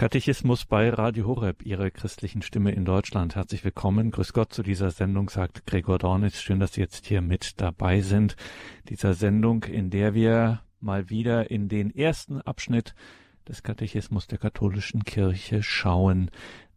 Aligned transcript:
Katechismus 0.00 0.64
bei 0.64 0.88
Radio 0.88 1.26
Horeb, 1.26 1.62
Ihre 1.62 1.90
christlichen 1.90 2.40
Stimme 2.40 2.72
in 2.72 2.86
Deutschland. 2.86 3.34
Herzlich 3.34 3.62
willkommen. 3.64 4.10
Grüß 4.10 4.32
Gott 4.32 4.50
zu 4.50 4.62
dieser 4.62 4.90
Sendung, 4.90 5.28
sagt 5.28 5.66
Gregor 5.66 5.98
Dornitz. 5.98 6.40
Schön, 6.40 6.58
dass 6.58 6.72
Sie 6.72 6.80
jetzt 6.80 7.04
hier 7.04 7.20
mit 7.20 7.60
dabei 7.60 8.00
sind. 8.00 8.34
Dieser 8.88 9.12
Sendung, 9.12 9.64
in 9.64 9.90
der 9.90 10.14
wir 10.14 10.62
mal 10.80 11.10
wieder 11.10 11.50
in 11.50 11.68
den 11.68 11.94
ersten 11.94 12.40
Abschnitt 12.40 12.94
des 13.50 13.64
Katechismus 13.64 14.28
der 14.28 14.38
katholischen 14.38 15.04
Kirche 15.04 15.62
schauen. 15.64 16.30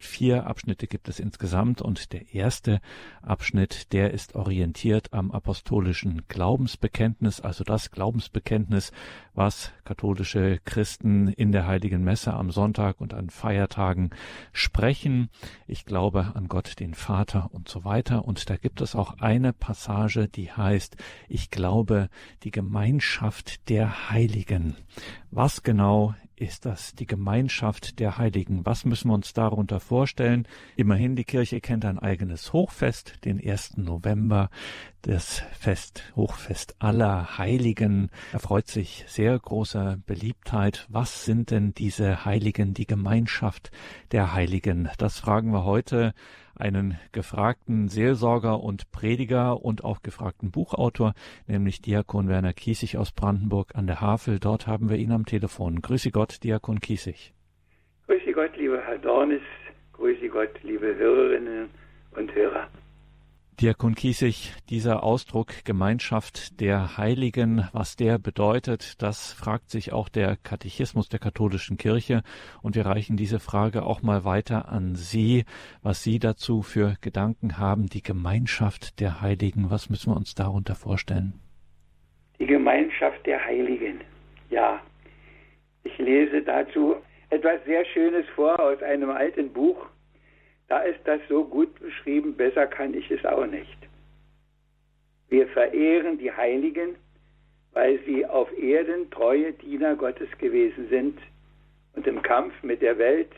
Vier 0.04 0.47
Abschnitte 0.47 0.88
gibt 0.88 1.07
es 1.07 1.20
insgesamt 1.20 1.82
und 1.82 2.11
der 2.11 2.34
erste 2.34 2.82
Abschnitt, 3.21 3.93
der 3.93 4.11
ist 4.11 4.36
orientiert 4.36 5.14
am 5.14 5.32
apostolischen 5.32 6.23
Glaubensbekenntnis, 6.28 7.39
also 7.39 7.64
das 7.64 7.89
Glaubensbekenntnis, 7.89 8.91
was 9.33 9.71
katholische 9.86 10.59
Christen 10.65 11.29
in 11.29 11.54
der 11.54 11.68
heiligen 11.68 12.04
Messe 12.04 12.33
am 12.33 12.51
Sonntag 12.51 13.00
und 13.00 13.14
an 13.14 13.29
Feiertagen 13.29 14.10
sprechen. 14.51 15.29
Ich 15.68 15.86
glaube 15.86 16.33
an 16.36 16.50
Gott, 16.50 16.82
den 16.82 16.96
Vater 16.96 17.50
und 17.54 17.69
so 17.69 17.86
weiter. 17.86 18.25
Und 18.25 18.50
da 18.50 18.57
gibt 18.57 18.82
es 18.82 18.96
auch 18.96 19.19
eine 19.19 19.54
Passage, 19.54 20.28
die 20.28 20.51
heißt, 20.51 20.97
ich 21.29 21.50
glaube 21.50 22.10
die 22.43 22.51
Gemeinschaft 22.51 23.69
der 23.69 24.10
Heiligen. 24.10 24.75
Was 25.32 25.64
genau 25.64 26.14
ist 26.43 26.65
das 26.65 26.93
die 26.93 27.06
Gemeinschaft 27.06 28.00
der 28.00 28.18
Heiligen? 28.18 28.65
Was 28.65 28.84
müssen 28.84 29.10
wir 29.10 29.15
uns 29.15 29.34
darunter 29.34 29.79
vorstellen? 29.79 30.46
Immerhin, 30.75 31.15
die 31.15 31.24
Kirche 31.24 31.61
kennt 31.61 31.86
ein 31.86 32.00
eigenes 32.00 32.52
Hochfest, 32.52 33.23
den 33.23 33.39
1. 33.42 33.78
November, 33.78 34.50
das 35.03 35.42
Fest, 35.59 36.14
Hochfest 36.16 36.75
aller 36.80 37.38
Heiligen, 37.38 38.09
erfreut 38.31 38.67
sich 38.67 39.03
sehr 39.08 39.38
großer 39.38 39.98
Beliebtheit. 40.08 40.88
Was 40.89 41.26
sind 41.26 41.52
denn 41.52 41.73
diese 41.73 42.23
Heiligen, 42.23 42.73
die 42.73 42.88
Gemeinschaft 42.88 43.72
der 44.14 44.34
Heiligen? 44.34 44.89
Das 44.98 45.20
fragen 45.20 45.52
wir 45.52 45.66
heute 45.66 46.14
einen 46.56 46.98
gefragten 47.12 47.90
Seelsorger 47.90 48.62
und 48.62 48.92
Prediger 48.92 49.62
und 49.62 49.84
auch 49.84 50.02
gefragten 50.04 50.52
Buchautor, 50.52 51.14
nämlich 51.48 51.82
Diakon 51.82 52.30
Werner 52.30 52.54
Kiesig 52.54 52.98
aus 52.98 53.12
Brandenburg 53.12 53.76
an 53.76 53.88
der 53.88 54.00
Havel. 54.00 54.40
Dort 54.40 54.67
haben 54.67 54.90
wir 54.90 54.98
ihn 54.98 55.12
am 55.12 55.26
Telefon. 55.26 55.82
Grüße 55.82 56.12
Gott, 56.12 56.44
Diakon 56.44 56.80
Kiesig. 56.80 57.34
Grüße 58.08 58.32
Gott, 58.32 58.56
lieber 58.56 58.82
Herr 58.82 59.00
Dornis. 59.00 59.42
Grüße 59.92 60.30
Gott, 60.30 60.52
liebe 60.64 60.95
Hörerinnen 60.95 61.70
und 62.16 62.34
Hörer. 62.34 62.70
Diakon 63.62 63.94
Kiesig, 63.94 64.52
dieser 64.70 65.04
Ausdruck 65.04 65.64
Gemeinschaft 65.64 66.59
der 66.59 66.98
Heiligen, 66.98 67.70
was 67.72 67.95
der 67.95 68.18
bedeutet, 68.18 69.02
das 69.02 69.32
fragt 69.32 69.70
sich 69.70 69.94
auch 69.94 70.10
der 70.10 70.38
Katechismus 70.38 71.08
der 71.08 71.20
katholischen 71.20 71.78
Kirche. 71.78 72.23
Und 72.64 72.76
wir 72.76 72.86
reichen 72.86 73.16
diese 73.16 73.40
Frage 73.40 73.84
auch 73.84 74.02
mal 74.02 74.26
weiter 74.26 74.70
an 74.70 74.95
Sie, 74.95 75.45
was 75.84 76.04
Sie 76.04 76.18
dazu 76.18 76.64
für 76.64 76.95
Gedanken 77.02 77.60
haben. 77.60 77.86
Die 77.86 78.02
Gemeinschaft 78.02 79.00
der 79.00 79.22
Heiligen, 79.22 79.70
was 79.70 79.90
müssen 79.90 80.12
wir 80.12 80.17
uns 80.17 80.34
darunter 80.34 80.73
vorstellen? 80.73 81.34
Die 82.40 82.48
Gemeinschaft 82.48 83.23
der 83.26 83.45
Heiligen, 83.45 84.02
ja. 84.50 84.82
Ich 85.84 85.98
lese 86.00 86.42
dazu 86.42 86.95
etwas 87.30 87.64
sehr 87.66 87.86
Schönes 87.86 88.26
vor 88.36 88.60
aus 88.60 88.82
einem 88.82 89.12
alten 89.12 89.54
Buch 89.54 89.86
da 90.67 90.80
ist 90.80 91.00
das 91.06 91.22
so 91.30 91.44
gut 91.44 91.80
beschrieben, 91.80 92.36
besser 92.36 92.67
kann 92.67 92.94
ich 92.94 93.09
es 93.11 93.23
auch 93.25 93.45
nicht. 93.45 93.78
Wir 95.30 95.47
verehren 95.47 96.17
die 96.17 96.31
Heiligen, 96.31 96.95
weil 97.73 98.00
sie 98.05 98.25
auf 98.25 98.55
Erden 98.58 99.09
treue 99.09 99.53
Diener 99.53 99.95
Gottes 99.95 100.30
gewesen 100.38 100.88
sind 100.89 101.20
und 101.95 102.05
im 102.08 102.22
Kampf 102.22 102.53
mit 102.64 102.81
der 102.81 102.97
Welt, 102.97 103.31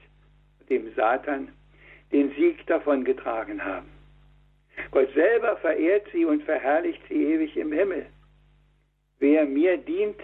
dem 0.69 0.93
Satan, 0.95 1.49
den 2.11 2.31
Sieg 2.35 2.65
davon 2.67 3.03
getragen 3.03 3.63
haben. 3.63 3.89
Gott 4.91 5.11
selber 5.13 5.57
verehrt 5.57 6.07
sie 6.11 6.25
und 6.25 6.43
verherrlicht 6.43 7.01
sie 7.07 7.15
ewig 7.15 7.55
im 7.57 7.71
Himmel. 7.71 8.05
Wer 9.19 9.45
mir 9.45 9.77
dient, 9.77 10.19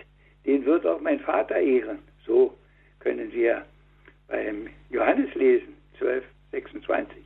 den 0.45 0.65
wird 0.65 0.85
auch 0.85 0.99
mein 0.99 1.19
Vater 1.19 1.57
ehren. 1.57 1.99
So 2.25 2.53
können 2.99 3.31
wir 3.31 3.65
beim 4.27 4.67
Johannes 4.89 5.33
lesen, 5.35 5.75
12, 5.97 6.23
26. 6.51 7.17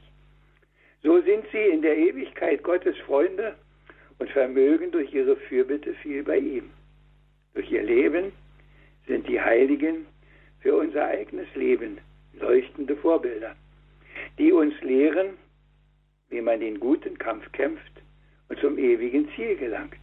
So 1.03 1.21
sind 1.21 1.45
sie 1.51 1.65
in 1.65 1.81
der 1.81 1.97
Ewigkeit 1.97 2.63
Gottes 2.63 2.97
Freunde 3.05 3.55
und 4.19 4.29
vermögen 4.31 4.91
durch 4.91 5.13
ihre 5.13 5.35
Fürbitte 5.35 5.93
viel 5.95 6.23
bei 6.23 6.37
ihm. 6.37 6.71
Durch 7.53 7.71
ihr 7.71 7.83
Leben 7.83 8.31
sind 9.07 9.27
die 9.27 9.39
Heiligen 9.39 10.05
für 10.61 10.75
unser 10.75 11.05
eigenes 11.05 11.47
Leben 11.55 11.99
leuchtende 12.33 12.95
Vorbilder, 12.95 13.55
die 14.37 14.51
uns 14.51 14.73
lehren, 14.81 15.37
wie 16.29 16.41
man 16.41 16.59
den 16.59 16.79
guten 16.79 17.17
Kampf 17.17 17.51
kämpft 17.51 18.01
und 18.49 18.59
zum 18.59 18.77
ewigen 18.77 19.29
Ziel 19.35 19.55
gelangt. 19.57 19.99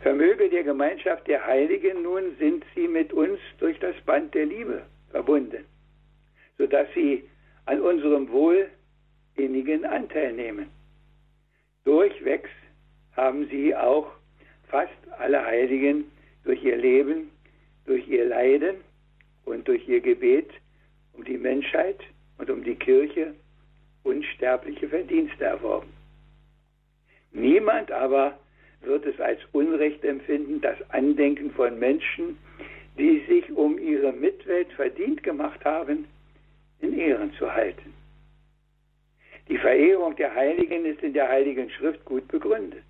Vermöge 0.00 0.48
der 0.48 0.64
Gemeinschaft 0.64 1.26
der 1.28 1.46
Heiligen 1.46 2.02
nun 2.02 2.36
sind 2.38 2.64
sie 2.74 2.88
mit 2.88 3.12
uns 3.12 3.38
durch 3.58 3.78
das 3.80 3.94
Band 4.06 4.34
der 4.34 4.46
Liebe 4.46 4.82
verbunden, 5.10 5.64
sodass 6.56 6.88
sie 6.94 7.24
an 7.66 7.80
unserem 7.80 8.30
Wohl 8.30 8.68
innigen 9.36 9.84
Anteil 9.84 10.32
nehmen. 10.32 10.70
Durchwegs 11.84 12.50
haben 13.16 13.48
sie 13.48 13.74
auch 13.74 14.10
fast 14.68 14.92
alle 15.18 15.44
Heiligen 15.44 16.04
durch 16.44 16.62
ihr 16.64 16.76
Leben, 16.76 17.30
durch 17.86 18.06
ihr 18.08 18.24
Leiden 18.26 18.76
und 19.44 19.66
durch 19.68 19.86
ihr 19.88 20.00
Gebet 20.00 20.50
um 21.12 21.24
die 21.24 21.38
Menschheit 21.38 22.00
und 22.38 22.50
um 22.50 22.64
die 22.64 22.74
Kirche 22.74 23.34
unsterbliche 24.02 24.88
Verdienste 24.88 25.44
erworben. 25.44 25.92
Niemand 27.32 27.90
aber 27.90 28.38
wird 28.80 29.06
es 29.06 29.18
als 29.20 29.40
Unrecht 29.52 30.04
empfinden, 30.04 30.60
das 30.60 30.76
Andenken 30.90 31.50
von 31.52 31.78
Menschen, 31.78 32.36
die 32.98 33.24
sich 33.28 33.50
um 33.52 33.78
ihre 33.78 34.12
Mitwelt 34.12 34.72
verdient 34.72 35.22
gemacht 35.22 35.64
haben, 35.64 36.06
in 36.82 36.98
Ehren 36.98 37.32
zu 37.34 37.50
halten. 37.52 37.94
Die 39.48 39.58
Verehrung 39.58 40.14
der 40.16 40.34
Heiligen 40.34 40.84
ist 40.84 41.02
in 41.02 41.14
der 41.14 41.28
Heiligen 41.28 41.70
Schrift 41.70 42.04
gut 42.04 42.28
begründet. 42.28 42.84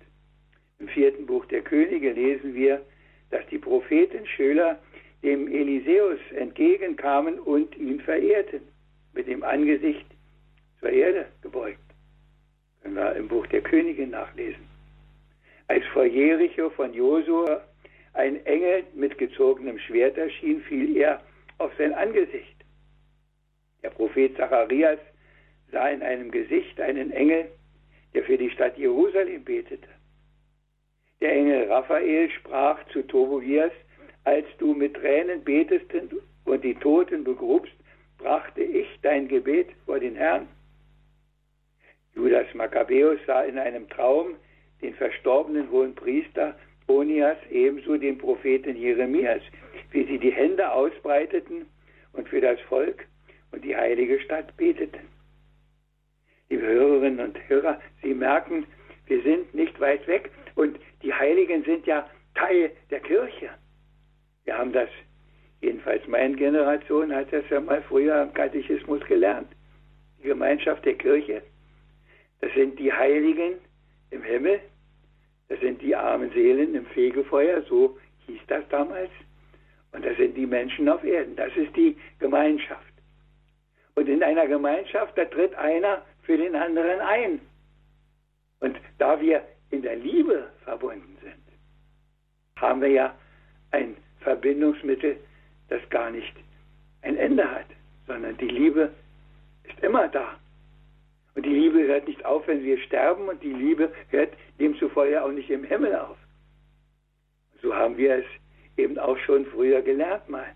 Im 0.79 0.87
vierten 0.87 1.25
Buch 1.25 1.45
der 1.45 1.61
Könige 1.61 2.11
lesen 2.11 2.53
wir, 2.53 2.81
dass 3.31 3.45
die 3.47 3.57
Propheten 3.57 4.25
Schöler 4.27 4.79
dem 5.23 5.47
Eliseus 5.47 6.19
entgegenkamen 6.35 7.39
und 7.39 7.75
ihn 7.77 8.01
verehrten, 8.01 8.61
mit 9.13 9.27
dem 9.27 9.43
Angesicht 9.43 10.05
zur 10.79 10.89
Erde 10.89 11.27
gebeugt. 11.41 11.79
Können 12.81 12.95
wir 12.95 13.15
im 13.15 13.27
Buch 13.27 13.47
der 13.47 13.61
Könige 13.61 14.05
nachlesen. 14.05 14.67
Als 15.67 15.85
vor 15.93 16.05
Jericho 16.05 16.69
von 16.71 16.93
Josua 16.93 17.63
ein 18.13 18.45
Engel 18.45 18.83
mit 18.93 19.17
gezogenem 19.17 19.79
Schwert 19.79 20.17
erschien, 20.17 20.61
fiel 20.61 20.97
er 20.97 21.21
auf 21.57 21.71
sein 21.77 21.93
Angesicht. 21.93 22.52
Der 23.83 23.89
Prophet 23.89 24.35
Zacharias 24.37 24.99
sah 25.71 25.89
in 25.89 26.01
einem 26.01 26.31
Gesicht 26.31 26.79
einen 26.79 27.11
Engel, 27.11 27.49
der 28.13 28.23
für 28.23 28.37
die 28.37 28.49
Stadt 28.49 28.77
Jerusalem 28.77 29.43
betete. 29.43 29.87
Der 31.21 31.33
Engel 31.33 31.71
Raphael 31.71 32.29
sprach 32.31 32.85
zu 32.89 33.01
Tobias, 33.03 33.71
als 34.23 34.45
du 34.57 34.73
mit 34.73 34.93
Tränen 34.95 35.43
betest 35.43 35.85
und 36.45 36.63
die 36.63 36.75
Toten 36.75 37.23
begrubst, 37.23 37.73
brachte 38.17 38.63
ich 38.63 38.87
dein 39.01 39.27
Gebet 39.27 39.69
vor 39.85 39.99
den 39.99 40.15
Herrn. 40.15 40.47
Judas 42.15 42.47
Makkabäus 42.53 43.19
sah 43.25 43.43
in 43.43 43.57
einem 43.57 43.89
Traum 43.89 44.35
den 44.81 44.93
verstorbenen 44.93 45.69
hohen 45.71 45.95
Priester 45.95 46.55
Onias 46.87 47.37
ebenso 47.49 47.97
den 47.97 48.17
Propheten 48.17 48.75
Jeremias, 48.75 49.41
wie 49.91 50.05
sie 50.05 50.19
die 50.19 50.31
Hände 50.31 50.71
ausbreiteten 50.71 51.65
und 52.13 52.29
für 52.29 52.41
das 52.41 52.59
Volk 52.61 53.07
und 53.53 53.63
die 53.63 53.75
heilige 53.75 54.19
Stadt 54.19 54.55
beteten. 54.57 55.07
Liebe 56.49 56.65
Hörerinnen 56.65 57.27
und 57.27 57.37
Hörer, 57.47 57.79
Sie 58.01 58.13
merken, 58.13 58.65
wir 59.07 59.21
sind 59.21 59.53
nicht 59.53 59.79
weit 59.79 60.05
weg 60.07 60.31
und 60.55 60.79
die 61.03 61.13
Heiligen 61.13 61.63
sind 61.63 61.85
ja 61.85 62.09
Teil 62.35 62.71
der 62.89 62.99
Kirche. 62.99 63.49
Wir 64.43 64.57
haben 64.57 64.73
das, 64.73 64.89
jedenfalls 65.61 66.05
meine 66.07 66.35
Generation 66.35 67.13
hat 67.13 67.31
das 67.31 67.43
ja 67.49 67.61
mal 67.61 67.81
früher 67.83 68.23
im 68.23 68.33
Katechismus 68.33 69.01
gelernt. 69.05 69.51
Die 70.19 70.27
Gemeinschaft 70.27 70.83
der 70.85 70.95
Kirche, 70.95 71.43
das 72.41 72.51
sind 72.53 72.79
die 72.79 72.91
Heiligen 72.91 73.53
im 74.09 74.23
Himmel, 74.23 74.59
das 75.49 75.59
sind 75.59 75.81
die 75.81 75.95
armen 75.95 76.31
Seelen 76.31 76.73
im 76.75 76.85
Fegefeuer, 76.87 77.61
so 77.63 77.97
hieß 78.25 78.41
das 78.47 78.67
damals. 78.69 79.11
Und 79.91 80.03
das 80.03 80.17
sind 80.17 80.35
die 80.35 80.47
Menschen 80.47 80.89
auf 80.89 81.03
Erden. 81.03 81.35
Das 81.35 81.55
ist 81.55 81.75
die 81.75 81.95
Gemeinschaft. 82.19 82.92
Und 83.95 84.09
in 84.09 84.23
einer 84.23 84.47
Gemeinschaft, 84.47 85.17
da 85.17 85.25
tritt 85.25 85.53
einer 85.55 86.01
für 86.23 86.37
den 86.37 86.55
anderen 86.55 86.99
ein. 87.01 87.39
Und 88.59 88.77
da 88.97 89.19
wir 89.19 89.43
in 89.69 89.81
der 89.81 89.95
Liebe 89.95 90.49
verbunden 90.63 91.17
sind, 91.21 91.43
haben 92.55 92.81
wir 92.81 92.89
ja 92.89 93.15
ein 93.71 93.95
Verbindungsmittel, 94.21 95.17
das 95.69 95.81
gar 95.89 96.11
nicht 96.11 96.33
ein 97.01 97.17
Ende 97.17 97.49
hat, 97.49 97.65
sondern 98.07 98.37
die 98.37 98.47
Liebe 98.47 98.91
ist 99.63 99.79
immer 99.83 100.07
da. 100.07 100.39
Und 101.35 101.45
die 101.45 101.49
Liebe 101.49 101.83
hört 101.87 102.07
nicht 102.07 102.23
auf, 102.25 102.47
wenn 102.47 102.63
wir 102.63 102.79
sterben 102.79 103.27
und 103.27 103.41
die 103.41 103.53
Liebe 103.53 103.91
hört 104.09 104.33
demzufolge 104.59 105.21
auch 105.23 105.31
nicht 105.31 105.49
im 105.49 105.63
Himmel 105.63 105.95
auf. 105.95 106.17
So 107.61 107.73
haben 107.75 107.97
wir 107.97 108.17
es 108.17 108.25
eben 108.77 108.99
auch 108.99 109.17
schon 109.19 109.45
früher 109.47 109.81
gelernt 109.81 110.29
mal. 110.29 110.53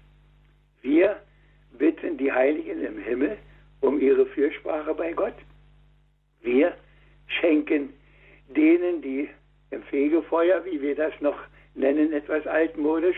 Wir 0.81 1.19
bitten 1.71 2.17
die 2.17 2.31
Heiligen 2.31 2.83
im 2.83 2.97
Himmel 2.97 3.37
um 3.81 3.99
ihre 3.99 4.25
Fürsprache 4.25 4.93
bei 4.93 5.13
Gott. 5.13 5.35
Wir 6.41 6.75
schenken 7.27 7.93
denen, 8.47 9.01
die 9.01 9.29
im 9.71 9.83
Fegefeuer, 9.83 10.63
wie 10.65 10.81
wir 10.81 10.95
das 10.95 11.13
noch 11.19 11.37
nennen, 11.75 12.13
etwas 12.13 12.47
altmodisch, 12.47 13.17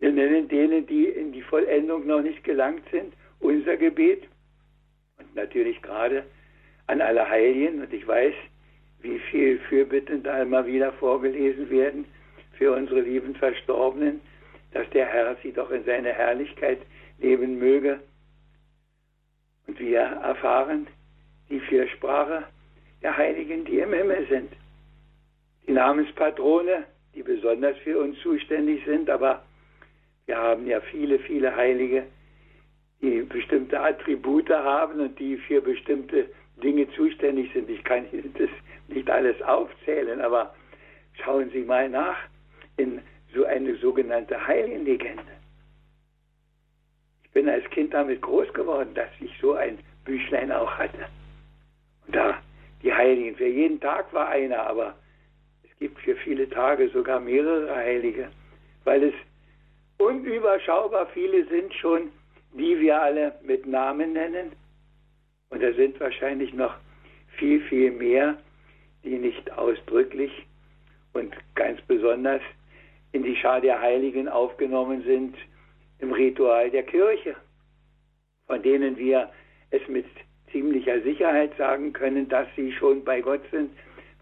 wir 0.00 0.12
nennen 0.12 0.48
denen, 0.48 0.86
die 0.86 1.06
in 1.06 1.32
die 1.32 1.42
Vollendung 1.42 2.06
noch 2.06 2.22
nicht 2.22 2.44
gelangt 2.44 2.84
sind, 2.92 3.14
unser 3.40 3.76
Gebet. 3.76 4.22
Und 5.18 5.34
natürlich 5.34 5.82
gerade 5.82 6.24
an 6.86 7.00
alle 7.00 7.28
Heiligen. 7.28 7.80
Und 7.80 7.92
ich 7.92 8.06
weiß, 8.06 8.34
wie 9.00 9.18
viel 9.30 9.58
Fürbitten 9.68 10.22
da 10.22 10.42
immer 10.42 10.66
wieder 10.66 10.92
vorgelesen 10.92 11.68
werden 11.70 12.04
für 12.52 12.72
unsere 12.72 13.00
lieben 13.00 13.34
Verstorbenen, 13.34 14.20
dass 14.72 14.88
der 14.90 15.06
Herr 15.06 15.36
sie 15.42 15.52
doch 15.52 15.70
in 15.70 15.84
seine 15.84 16.12
Herrlichkeit 16.12 16.78
leben 17.18 17.58
möge. 17.58 18.00
Und 19.66 19.78
wir 19.78 20.00
erfahren 20.00 20.86
die 21.50 21.60
Fürsprache 21.60 22.44
der 23.02 23.16
Heiligen, 23.16 23.64
die 23.64 23.78
im 23.78 23.92
Himmel 23.92 24.26
sind. 24.28 24.52
Die 25.66 25.72
Namenspatrone, 25.72 26.84
die 27.14 27.22
besonders 27.22 27.76
für 27.78 27.98
uns 27.98 28.18
zuständig 28.20 28.84
sind, 28.84 29.10
aber 29.10 29.42
wir 30.26 30.38
haben 30.38 30.66
ja 30.66 30.80
viele, 30.80 31.18
viele 31.20 31.54
Heilige, 31.54 32.06
die 33.00 33.22
bestimmte 33.22 33.80
Attribute 33.80 34.50
haben 34.50 35.00
und 35.00 35.18
die 35.18 35.36
für 35.36 35.60
bestimmte 35.60 36.28
Dinge 36.62 36.90
zuständig 36.92 37.52
sind. 37.52 37.70
Ich 37.70 37.82
kann 37.84 38.10
Ihnen 38.12 38.34
das 38.36 38.50
nicht 38.88 39.08
alles 39.10 39.40
aufzählen, 39.42 40.20
aber 40.20 40.54
schauen 41.22 41.50
Sie 41.50 41.62
mal 41.62 41.88
nach 41.88 42.18
in 42.76 43.00
so 43.34 43.44
eine 43.44 43.76
sogenannte 43.76 44.46
Heiligenlegende. 44.46 45.37
Ich 47.28 47.34
bin 47.34 47.48
als 47.48 47.68
Kind 47.70 47.94
damit 47.94 48.22
groß 48.22 48.52
geworden, 48.54 48.94
dass 48.94 49.08
ich 49.20 49.30
so 49.40 49.52
ein 49.52 49.78
Büchlein 50.04 50.50
auch 50.50 50.72
hatte. 50.72 51.06
Und 52.06 52.16
da 52.16 52.38
die 52.82 52.92
Heiligen, 52.92 53.36
für 53.36 53.46
jeden 53.46 53.80
Tag 53.80 54.12
war 54.12 54.28
einer, 54.28 54.66
aber 54.66 54.94
es 55.64 55.76
gibt 55.78 55.98
für 56.00 56.16
viele 56.16 56.48
Tage 56.48 56.88
sogar 56.88 57.20
mehrere 57.20 57.74
Heilige, 57.74 58.28
weil 58.84 59.04
es 59.04 59.14
unüberschaubar 59.98 61.06
viele 61.08 61.44
sind 61.46 61.74
schon, 61.74 62.10
die 62.54 62.78
wir 62.80 63.00
alle 63.00 63.34
mit 63.42 63.66
Namen 63.66 64.14
nennen. 64.14 64.52
Und 65.50 65.62
da 65.62 65.72
sind 65.72 65.98
wahrscheinlich 66.00 66.52
noch 66.54 66.74
viel, 67.36 67.60
viel 67.62 67.90
mehr, 67.90 68.38
die 69.04 69.18
nicht 69.18 69.52
ausdrücklich 69.52 70.32
und 71.12 71.34
ganz 71.54 71.80
besonders 71.82 72.42
in 73.12 73.22
die 73.22 73.36
Schar 73.36 73.60
der 73.60 73.80
Heiligen 73.80 74.28
aufgenommen 74.28 75.02
sind 75.02 75.36
im 76.00 76.12
Ritual 76.12 76.70
der 76.70 76.84
Kirche, 76.84 77.36
von 78.46 78.62
denen 78.62 78.96
wir 78.96 79.30
es 79.70 79.86
mit 79.88 80.06
ziemlicher 80.52 81.00
Sicherheit 81.02 81.56
sagen 81.56 81.92
können, 81.92 82.28
dass 82.28 82.46
sie 82.56 82.72
schon 82.72 83.04
bei 83.04 83.20
Gott 83.20 83.42
sind, 83.50 83.70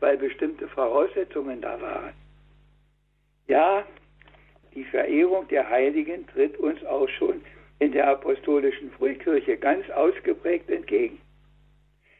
weil 0.01 0.17
bestimmte 0.17 0.69
Voraussetzungen 0.69 1.61
da 1.61 1.81
waren. 1.81 2.13
Ja, 3.47 3.85
die 4.75 4.85
Verehrung 4.85 5.47
der 5.49 5.69
Heiligen 5.69 6.27
tritt 6.27 6.57
uns 6.59 6.85
auch 6.85 7.09
schon 7.09 7.41
in 7.79 7.93
der 7.93 8.09
apostolischen 8.09 8.91
Frühkirche 8.93 9.57
ganz 9.57 9.89
ausgeprägt 9.91 10.69
entgegen. 10.71 11.19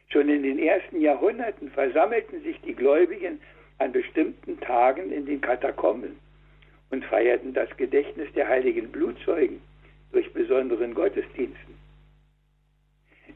Schon 0.09 0.29
in 0.29 0.43
den 0.43 0.59
ersten 0.59 1.01
Jahrhunderten 1.01 1.69
versammelten 1.71 2.41
sich 2.43 2.59
die 2.61 2.73
Gläubigen 2.73 3.41
an 3.79 3.91
bestimmten 3.91 4.59
Tagen 4.61 5.11
in 5.11 5.25
den 5.25 5.41
Katakomben 5.41 6.17
und 6.89 7.03
feierten 7.05 7.53
das 7.53 7.69
Gedächtnis 7.77 8.31
der 8.33 8.47
heiligen 8.47 8.91
Blutzeugen 8.91 9.61
durch 10.11 10.31
besonderen 10.33 10.93
Gottesdiensten. 10.93 11.75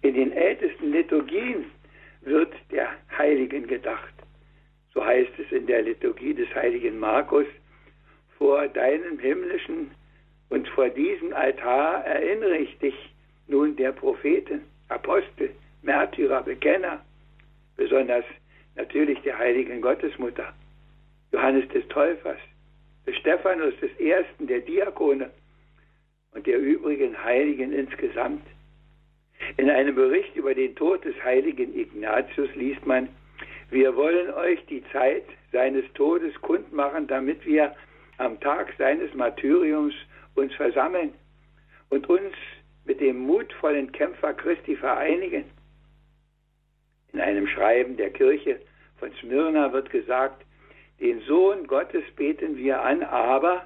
In 0.02 0.14
den 0.16 0.32
ältesten 0.32 0.92
Liturgien 0.92 1.66
wird 2.22 2.54
der 2.72 2.90
Heiligen 3.18 3.68
gedacht. 3.68 4.14
So 4.94 5.06
heißt 5.06 5.32
es 5.38 5.52
in 5.52 5.68
der 5.68 5.82
Liturgie 5.84 6.34
des 6.34 6.54
heiligen 6.56 7.00
Markus, 7.00 7.46
vor 8.38 8.68
deinem 8.68 9.20
himmlischen 9.20 9.92
und 10.50 10.68
vor 10.70 10.90
diesem 10.90 11.34
Altar 11.34 12.04
erinnere 12.06 12.58
ich 12.58 12.78
dich 12.80 12.96
nun 13.48 13.76
der 13.76 13.92
Propheten, 13.92 14.62
Apostel, 14.90 15.52
Märtyrer, 15.84 16.44
Bekenner, 16.44 17.04
besonders 17.78 18.26
natürlich 18.76 19.20
der 19.22 19.38
heiligen 19.38 19.82
Gottesmutter, 19.82 20.54
Johannes 21.32 21.68
des 21.70 21.88
Täufers, 21.88 22.40
des 23.06 23.16
Stephanus 23.18 23.74
des 23.82 23.92
Ersten, 24.00 24.48
der 24.48 24.60
Diakone 24.60 25.32
und 26.34 26.48
der 26.48 26.60
übrigen 26.60 27.22
Heiligen 27.24 27.74
insgesamt. 27.74 28.46
In 29.58 29.70
einem 29.70 29.96
Bericht 29.96 30.36
über 30.36 30.54
den 30.54 30.76
Tod 30.76 31.04
des 31.04 31.16
heiligen 31.24 31.78
Ignatius 31.78 32.54
liest 32.56 32.86
man, 32.86 33.10
wir 33.70 33.96
wollen 33.96 34.32
euch 34.34 34.64
die 34.68 34.84
Zeit 34.92 35.24
seines 35.52 35.86
Todes 35.94 36.34
kundmachen, 36.42 37.08
damit 37.08 37.46
wir 37.46 37.76
am 38.18 38.40
Tag 38.40 38.74
seines 38.78 39.14
Martyriums 39.14 39.96
uns 40.36 40.54
versammeln 40.56 41.14
und 41.90 42.08
uns 42.08 42.34
mit 42.86 43.00
dem 43.00 43.20
mutvollen 43.20 43.92
Kämpfer 43.92 44.34
Christi 44.34 44.76
vereinigen. 44.76 45.46
In 47.14 47.20
einem 47.20 47.48
Schreiben 47.48 47.98
der 47.98 48.12
Kirche 48.12 48.60
von 48.98 49.12
Smyrna 49.20 49.74
wird 49.74 49.90
gesagt, 49.90 50.46
den 51.02 51.20
Sohn 51.22 51.66
Gottes 51.66 52.04
beten 52.16 52.56
wir 52.58 52.82
an, 52.82 53.04
aber 53.04 53.64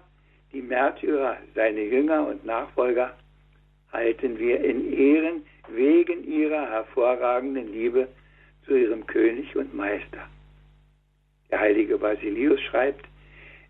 die 0.53 0.61
Märtyrer, 0.61 1.37
seine 1.53 1.81
Jünger 1.81 2.27
und 2.27 2.45
Nachfolger, 2.45 3.13
halten 3.91 4.39
wir 4.39 4.63
in 4.63 4.93
Ehren 4.93 5.45
wegen 5.67 6.23
ihrer 6.23 6.69
hervorragenden 6.69 7.71
Liebe 7.71 8.07
zu 8.65 8.75
ihrem 8.75 9.05
König 9.05 9.55
und 9.55 9.73
Meister. 9.73 10.27
Der 11.51 11.59
heilige 11.59 11.97
Basilius 11.97 12.59
schreibt, 12.61 13.05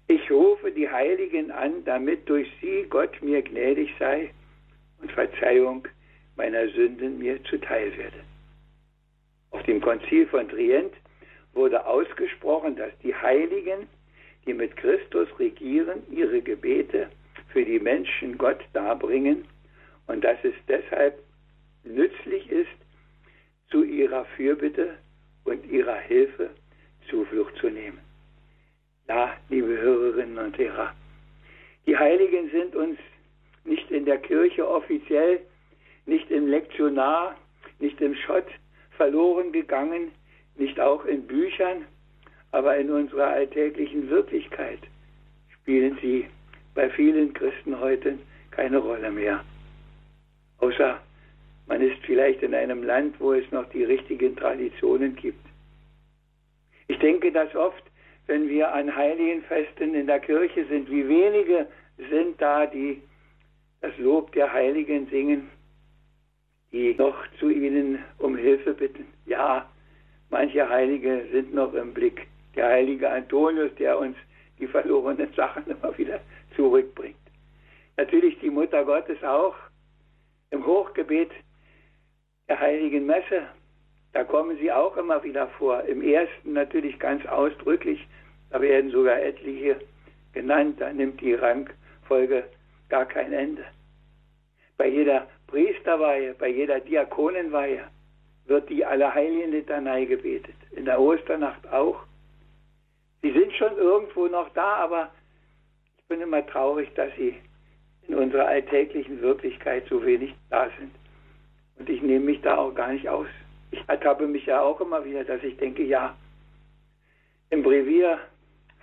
ich 0.08 0.30
rufe 0.30 0.72
die 0.72 0.90
Heiligen 0.90 1.50
an, 1.52 1.84
damit 1.86 2.30
durch 2.30 2.48
sie 2.62 2.86
Gott 2.90 3.20
mir 3.22 3.42
gnädig 3.42 3.90
sei 3.98 4.30
und 5.02 5.12
Verzeihung 5.12 5.88
meiner 6.36 6.68
Sünden 6.70 7.18
mir 7.18 7.44
zuteil 7.46 7.98
werde. 7.98 8.20
Auf 9.50 9.64
dem 9.64 9.82
Konzil 9.82 10.28
von 10.28 10.48
Trient 10.48 10.94
wurde 11.56 11.86
ausgesprochen, 11.86 12.76
dass 12.76 12.92
die 13.04 13.16
Heiligen, 13.16 13.88
die 14.46 14.54
mit 14.54 14.76
Christus 14.78 15.28
regieren, 15.40 16.04
ihre 16.12 16.42
Gebete 16.42 17.10
für 17.52 17.64
die 17.64 17.80
Menschen 17.80 18.38
Gott 18.38 18.60
darbringen 18.74 19.46
und 20.08 20.24
dass 20.24 20.38
es 20.44 20.54
deshalb 20.68 21.18
nützlich 21.84 22.50
ist, 22.50 22.68
zu 23.70 23.84
ihrer 23.84 24.26
Fürbitte 24.38 24.98
und 25.44 25.66
ihrer 25.66 25.96
Hilfe 25.96 26.52
Zuflucht 27.10 27.56
zu 27.58 27.70
nehmen. 27.70 28.00
Ja, 29.08 29.36
liebe 29.50 29.78
Hörerinnen 29.78 30.38
und 30.38 30.58
Hörer, 30.58 30.94
die 31.86 31.98
Heiligen 31.98 32.50
sind 32.50 32.76
uns 32.76 33.00
nicht 33.64 33.90
in 33.92 34.06
der 34.06 34.18
Kirche 34.18 34.68
offiziell, 34.68 35.42
nicht 36.06 36.30
im 36.32 36.48
Lektionar, 36.48 37.36
nicht 37.80 38.00
im 38.02 38.16
Schott 38.16 38.48
verloren 38.92 39.52
gegangen, 39.52 40.12
nicht 40.58 40.80
auch 40.80 41.06
in 41.06 41.26
Büchern, 41.28 41.86
aber 42.52 42.78
in 42.78 42.90
unserer 42.90 43.28
alltäglichen 43.28 44.10
Wirklichkeit 44.10 44.80
spielen 45.50 45.98
sie 46.02 46.28
bei 46.74 46.90
vielen 46.90 47.34
Christen 47.34 47.80
heute 47.80 48.18
keine 48.52 48.78
Rolle 48.78 49.12
mehr. 49.12 49.44
Außer 50.60 51.00
man 51.68 51.82
ist 51.82 51.98
vielleicht 52.06 52.44
in 52.44 52.54
einem 52.54 52.84
Land, 52.84 53.20
wo 53.20 53.34
es 53.34 53.50
noch 53.52 53.68
die 53.70 53.84
richtigen 53.84 54.36
Traditionen 54.36 55.16
gibt. 55.16 55.44
Ich 56.88 57.00
denke, 57.00 57.32
dass 57.32 57.54
oft 57.56 57.84
wenn 58.28 58.50
wir 58.50 58.74
an 58.74 58.96
Heiligenfesten 58.96 59.94
in 59.94 60.08
der 60.08 60.20
Kirche 60.20 60.66
sind, 60.66 60.90
wie 60.90 61.08
wenige 61.08 61.68
sind 62.10 62.42
da, 62.42 62.66
die 62.66 63.02
das 63.82 63.96
Lob 63.98 64.32
der 64.34 64.52
Heiligen 64.52 65.08
singen, 65.08 65.50
die 66.72 66.96
noch 66.96 67.16
zu 67.40 67.50
ihnen 67.50 68.04
um 68.18 68.36
Hilfe 68.36 68.74
bitten. 68.74 69.06
Ja, 69.26 69.70
manche 70.30 70.68
Heilige 70.68 71.26
sind 71.32 71.54
noch 71.54 71.74
im 71.74 71.94
Blick. 71.94 72.28
Der 72.56 72.68
heilige 72.68 73.10
Antonius, 73.10 73.74
der 73.76 73.98
uns 74.00 74.16
die 74.60 74.68
verlorenen 74.68 75.34
Sachen 75.34 75.66
immer 75.68 75.98
wieder 75.98 76.20
zurückbringt. 76.56 77.16
Natürlich 77.98 78.40
die 78.40 78.50
Mutter 78.50 78.84
Gottes 78.86 79.22
auch 79.24 79.56
im 80.52 80.66
Hochgebet 80.66 81.32
der 82.48 82.60
heiligen 82.60 83.06
Messe 83.06 83.48
da 84.16 84.24
kommen 84.24 84.58
sie 84.60 84.72
auch 84.72 84.96
immer 84.96 85.22
wieder 85.26 85.50
vor. 85.60 85.84
Im 85.84 86.02
ersten 86.02 86.54
natürlich 86.54 86.98
ganz 87.00 87.26
ausdrücklich, 87.26 88.08
da 88.50 88.62
werden 88.62 88.90
sogar 88.90 89.22
etliche 89.22 89.78
genannt, 90.32 90.80
da 90.80 90.94
nimmt 90.94 91.20
die 91.20 91.34
Rangfolge 91.34 92.46
gar 92.88 93.06
kein 93.06 93.34
Ende. 93.34 93.66
Bei 94.78 94.88
jeder 94.88 95.28
Priesterweihe, 95.48 96.34
bei 96.34 96.48
jeder 96.48 96.80
Diakonenweihe 96.80 97.82
wird 98.48 98.70
die 98.70 98.86
Allerheiligen 98.86 99.52
Litanei 99.52 100.06
gebetet. 100.06 100.56
In 100.72 100.86
der 100.86 101.00
Osternacht 101.00 101.68
auch. 101.72 102.04
Sie 103.22 103.32
sind 103.32 103.54
schon 103.54 103.76
irgendwo 103.78 104.28
noch 104.28 104.50
da, 104.50 104.76
aber 104.76 105.12
ich 105.98 106.06
bin 106.06 106.22
immer 106.22 106.46
traurig, 106.46 106.94
dass 106.94 107.10
sie 107.16 107.36
in 108.08 108.16
unserer 108.16 108.48
alltäglichen 108.48 109.22
Wirklichkeit 109.22 109.86
so 109.90 110.06
wenig 110.06 110.36
da 110.50 110.70
sind. 110.78 110.92
Und 111.78 111.90
ich 111.90 112.02
nehme 112.02 112.26
mich 112.26 112.42
da 112.42 112.58
auch 112.58 112.74
gar 112.74 112.92
nicht 112.92 113.10
aus. 113.10 113.28
Ich 113.72 113.84
ertappe 113.88 114.28
mich 114.28 114.46
ja 114.46 114.62
auch 114.62 114.80
immer 114.80 115.04
wieder, 115.04 115.24
dass 115.24 115.44
ich 115.44 115.58
denke, 115.58 115.84
ja, 115.84 116.16
im 117.50 117.64
Brevier 117.64 118.20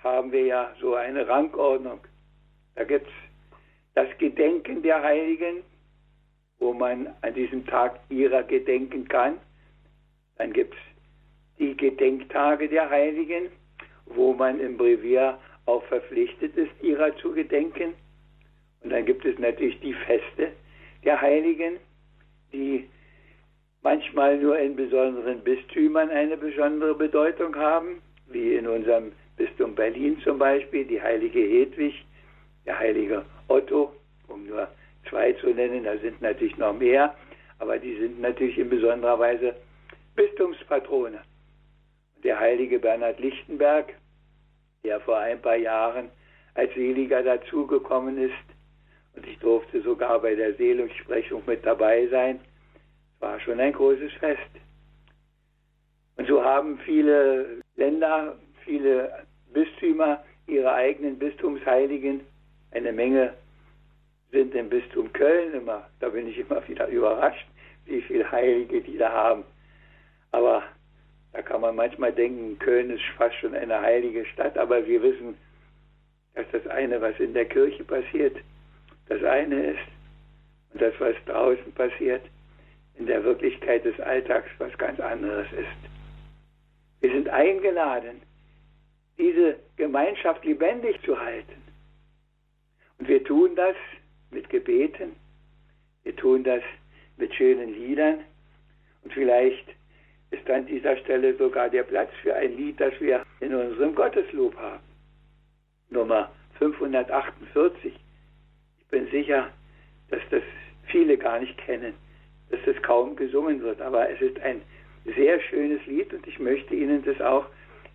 haben 0.03 0.31
wir 0.31 0.45
ja 0.45 0.73
so 0.79 0.95
eine 0.95 1.27
Rangordnung. 1.27 2.01
Da 2.75 2.83
gibt 2.83 3.07
es 3.07 3.13
das 3.95 4.17
Gedenken 4.17 4.81
der 4.83 5.01
Heiligen, 5.01 5.63
wo 6.59 6.73
man 6.73 7.07
an 7.21 7.33
diesem 7.33 7.65
Tag 7.65 7.99
ihrer 8.09 8.43
gedenken 8.43 9.07
kann. 9.07 9.37
Dann 10.43 10.51
gibt 10.51 10.73
es 10.73 10.79
die 11.57 11.77
Gedenktage 11.77 12.67
der 12.67 12.89
Heiligen, 12.89 13.43
wo 14.07 14.33
man 14.33 14.59
im 14.59 14.75
Brevier 14.75 15.39
auch 15.65 15.81
verpflichtet 15.85 16.57
ist, 16.57 16.71
ihrer 16.81 17.15
zu 17.15 17.31
gedenken. 17.31 17.93
Und 18.81 18.89
dann 18.89 19.05
gibt 19.05 19.23
es 19.23 19.39
natürlich 19.39 19.79
die 19.79 19.93
Feste 19.93 20.51
der 21.05 21.21
Heiligen, 21.21 21.77
die 22.51 22.89
manchmal 23.83 24.37
nur 24.37 24.59
in 24.59 24.75
besonderen 24.75 25.39
Bistümern 25.45 26.09
eine 26.09 26.35
besondere 26.35 26.93
Bedeutung 26.93 27.55
haben, 27.55 28.01
wie 28.27 28.55
in 28.55 28.67
unserem 28.67 29.13
Bistum 29.37 29.73
Berlin 29.75 30.19
zum 30.25 30.39
Beispiel, 30.39 30.83
die 30.83 31.01
heilige 31.01 31.39
Hedwig, 31.39 32.05
der 32.65 32.79
heilige 32.79 33.23
Otto, 33.47 33.93
um 34.27 34.45
nur 34.45 34.67
zwei 35.09 35.31
zu 35.31 35.51
nennen, 35.51 35.85
da 35.85 35.97
sind 35.99 36.21
natürlich 36.21 36.57
noch 36.57 36.77
mehr, 36.77 37.15
aber 37.59 37.79
die 37.79 37.95
sind 37.95 38.19
natürlich 38.19 38.57
in 38.57 38.67
besonderer 38.67 39.17
Weise 39.17 39.55
Bistumspatrone. 40.15 41.21
Der 42.23 42.39
heilige 42.39 42.79
Bernhard 42.79 43.19
Lichtenberg, 43.19 43.93
der 44.83 44.99
vor 45.01 45.17
ein 45.17 45.41
paar 45.41 45.55
Jahren 45.55 46.09
als 46.53 46.73
Seliger 46.75 47.23
dazugekommen 47.23 48.17
ist, 48.17 48.33
und 49.15 49.27
ich 49.27 49.37
durfte 49.39 49.81
sogar 49.81 50.19
bei 50.19 50.35
der 50.35 50.53
Seelensprechung 50.55 51.43
mit 51.45 51.65
dabei 51.65 52.07
sein, 52.07 52.39
war 53.19 53.39
schon 53.39 53.59
ein 53.59 53.73
großes 53.73 54.11
Fest. 54.13 54.41
Und 56.15 56.27
so 56.27 56.43
haben 56.43 56.77
viele 56.79 57.61
Länder, 57.75 58.37
viele 58.65 59.25
Bistümer 59.51 60.23
ihre 60.47 60.73
eigenen 60.73 61.17
Bistumsheiligen. 61.17 62.21
Eine 62.71 62.91
Menge 62.91 63.33
sind 64.31 64.53
im 64.55 64.69
Bistum 64.69 65.11
Köln 65.13 65.53
immer. 65.53 65.87
Da 65.99 66.09
bin 66.09 66.27
ich 66.27 66.37
immer 66.37 66.67
wieder 66.67 66.87
überrascht, 66.87 67.47
wie 67.85 68.01
viele 68.01 68.31
Heilige 68.31 68.81
die 68.81 68.97
da 68.97 69.11
haben. 69.11 69.43
Aber 70.33 70.63
da 71.31 71.41
kann 71.41 71.61
man 71.61 71.75
manchmal 71.75 72.11
denken, 72.11 72.57
Köln 72.59 72.89
ist 72.89 73.03
fast 73.17 73.35
schon 73.35 73.55
eine 73.55 73.79
heilige 73.79 74.25
Stadt. 74.25 74.57
Aber 74.57 74.85
wir 74.85 75.01
wissen, 75.01 75.37
dass 76.33 76.45
das 76.51 76.65
eine, 76.67 76.99
was 76.99 77.17
in 77.19 77.33
der 77.33 77.45
Kirche 77.45 77.83
passiert, 77.83 78.35
das 79.07 79.23
eine 79.23 79.71
ist. 79.71 79.87
Und 80.73 80.81
das, 80.81 80.93
was 80.99 81.15
draußen 81.27 81.71
passiert, 81.73 82.23
in 82.95 83.05
der 83.05 83.23
Wirklichkeit 83.23 83.85
des 83.85 83.99
Alltags 83.99 84.49
was 84.57 84.75
ganz 84.77 84.99
anderes 84.99 85.47
ist. 85.53 85.91
Wir 87.01 87.11
sind 87.11 87.29
eingeladen, 87.29 88.21
diese 89.19 89.57
Gemeinschaft 89.75 90.43
lebendig 90.45 90.99
zu 91.03 91.19
halten. 91.19 91.61
Und 92.97 93.07
wir 93.07 93.23
tun 93.23 93.55
das 93.55 93.75
mit 94.31 94.49
Gebeten, 94.49 95.15
wir 96.03 96.15
tun 96.15 96.43
das 96.43 96.63
mit 97.17 97.33
schönen 97.35 97.73
Liedern 97.73 98.19
und 99.03 99.13
vielleicht 99.13 99.75
ist 100.33 100.49
an 100.49 100.65
dieser 100.65 100.97
Stelle 100.97 101.35
sogar 101.35 101.69
der 101.69 101.83
Platz 101.83 102.11
für 102.21 102.35
ein 102.35 102.57
Lied, 102.57 102.79
das 102.79 102.93
wir 102.99 103.23
in 103.39 103.53
unserem 103.53 103.95
Gotteslob 103.95 104.55
haben. 104.57 104.83
Nummer 105.89 106.31
548. 106.59 107.93
Ich 108.79 108.87
bin 108.87 109.07
sicher, 109.11 109.49
dass 110.09 110.21
das 110.29 110.43
viele 110.87 111.17
gar 111.17 111.39
nicht 111.39 111.57
kennen 111.57 111.93
dass 112.53 112.61
das 112.65 112.81
kaum 112.83 113.15
gesungen 113.15 113.61
wird. 113.63 113.81
Aber 113.81 114.09
es 114.09 114.21
ist 114.21 114.39
ein 114.41 114.61
sehr 115.15 115.39
schönes 115.41 115.83
Lied 115.87 116.13
und 116.13 116.25
ich 116.27 116.39
möchte 116.39 116.75
Ihnen 116.75 117.03
das 117.03 117.19
auch 117.19 117.47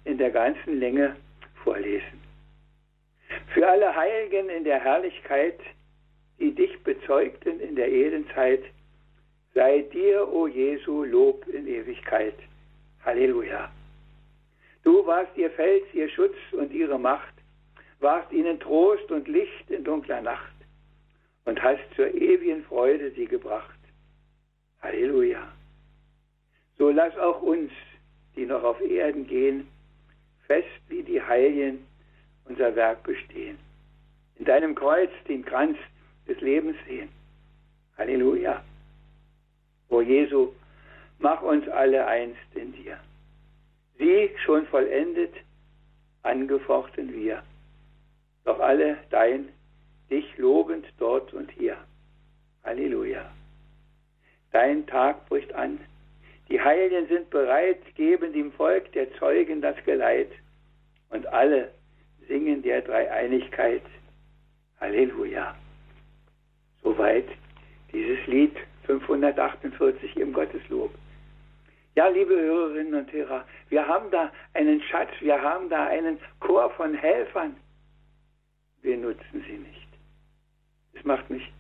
in 0.04 0.18
der 0.18 0.30
ganzen 0.30 0.80
Länge 0.80 1.14
vorlesen. 1.62 2.20
Für 3.54 3.68
alle 3.68 3.94
Heiligen 3.94 4.48
in 4.50 4.64
der 4.64 4.80
Herrlichkeit, 4.80 5.60
die 6.40 6.52
dich 6.52 6.82
bezeugten 6.82 7.60
in 7.60 7.76
der 7.76 7.90
Edenzeit, 7.90 8.64
sei 9.58 9.82
dir, 9.92 10.32
o 10.32 10.46
Jesu, 10.46 11.02
Lob 11.02 11.44
in 11.48 11.66
Ewigkeit. 11.66 12.38
Halleluja. 13.04 13.68
Du 14.84 15.04
warst 15.04 15.36
ihr 15.36 15.50
Fels, 15.50 15.82
ihr 15.94 16.08
Schutz 16.08 16.36
und 16.52 16.72
ihre 16.72 16.96
Macht, 16.96 17.34
warst 17.98 18.30
ihnen 18.30 18.60
Trost 18.60 19.10
und 19.10 19.26
Licht 19.26 19.68
in 19.68 19.82
dunkler 19.82 20.20
Nacht 20.22 20.54
und 21.44 21.60
hast 21.60 21.82
zur 21.96 22.14
ewigen 22.14 22.62
Freude 22.66 23.10
sie 23.16 23.24
gebracht. 23.24 23.80
Halleluja. 24.80 25.42
So 26.78 26.90
lass 26.90 27.18
auch 27.18 27.42
uns, 27.42 27.72
die 28.36 28.46
noch 28.46 28.62
auf 28.62 28.80
Erden 28.80 29.26
gehen, 29.26 29.66
fest 30.46 30.82
wie 30.86 31.02
die 31.02 31.20
Heiligen 31.20 31.84
unser 32.44 32.76
Werk 32.76 33.02
bestehen. 33.02 33.58
In 34.36 34.44
deinem 34.44 34.76
Kreuz 34.76 35.10
den 35.26 35.44
Kranz 35.44 35.76
des 36.28 36.40
Lebens 36.40 36.76
sehen. 36.86 37.08
Halleluja. 37.96 38.62
O 39.90 40.00
Jesu, 40.00 40.52
mach 41.18 41.42
uns 41.42 41.68
alle 41.68 42.06
einst 42.06 42.54
in 42.54 42.72
dir. 42.72 42.98
Sie 43.98 44.30
schon 44.44 44.66
vollendet, 44.66 45.34
angefochten 46.22 47.12
wir. 47.12 47.42
Doch 48.44 48.60
alle 48.60 48.98
dein, 49.10 49.48
dich 50.10 50.36
lobend 50.38 50.86
dort 50.98 51.32
und 51.32 51.50
hier. 51.50 51.76
Halleluja. 52.64 53.30
Dein 54.52 54.86
Tag 54.86 55.28
bricht 55.28 55.52
an. 55.54 55.80
Die 56.48 56.60
Heiligen 56.60 57.06
sind 57.08 57.28
bereit, 57.30 57.78
geben 57.94 58.32
dem 58.32 58.52
Volk 58.52 58.90
der 58.92 59.12
Zeugen 59.14 59.60
das 59.60 59.76
Geleit. 59.84 60.30
Und 61.10 61.26
alle 61.26 61.70
singen 62.26 62.62
der 62.62 62.82
Dreieinigkeit. 62.82 63.82
Halleluja. 64.80 65.56
Soweit 66.82 67.26
dieses 67.92 68.26
Lied 68.26 68.54
548 68.88 70.16
im 70.16 70.32
Gotteslob. 70.32 70.92
Ja, 71.94 72.08
liebe 72.08 72.34
Hörerinnen 72.34 72.94
und 72.94 73.12
Hörer, 73.12 73.44
wir 73.68 73.86
haben 73.86 74.10
da 74.10 74.32
einen 74.54 74.82
Schatz, 74.82 75.10
wir 75.20 75.40
haben 75.40 75.68
da 75.68 75.86
einen 75.86 76.18
Chor 76.40 76.70
von 76.70 76.94
Helfern. 76.94 77.56
Wir 78.82 78.96
nutzen 78.96 79.44
sie 79.46 79.58
nicht. 79.58 79.88
Es 80.94 81.04
macht 81.04 81.30
mich 81.30 81.52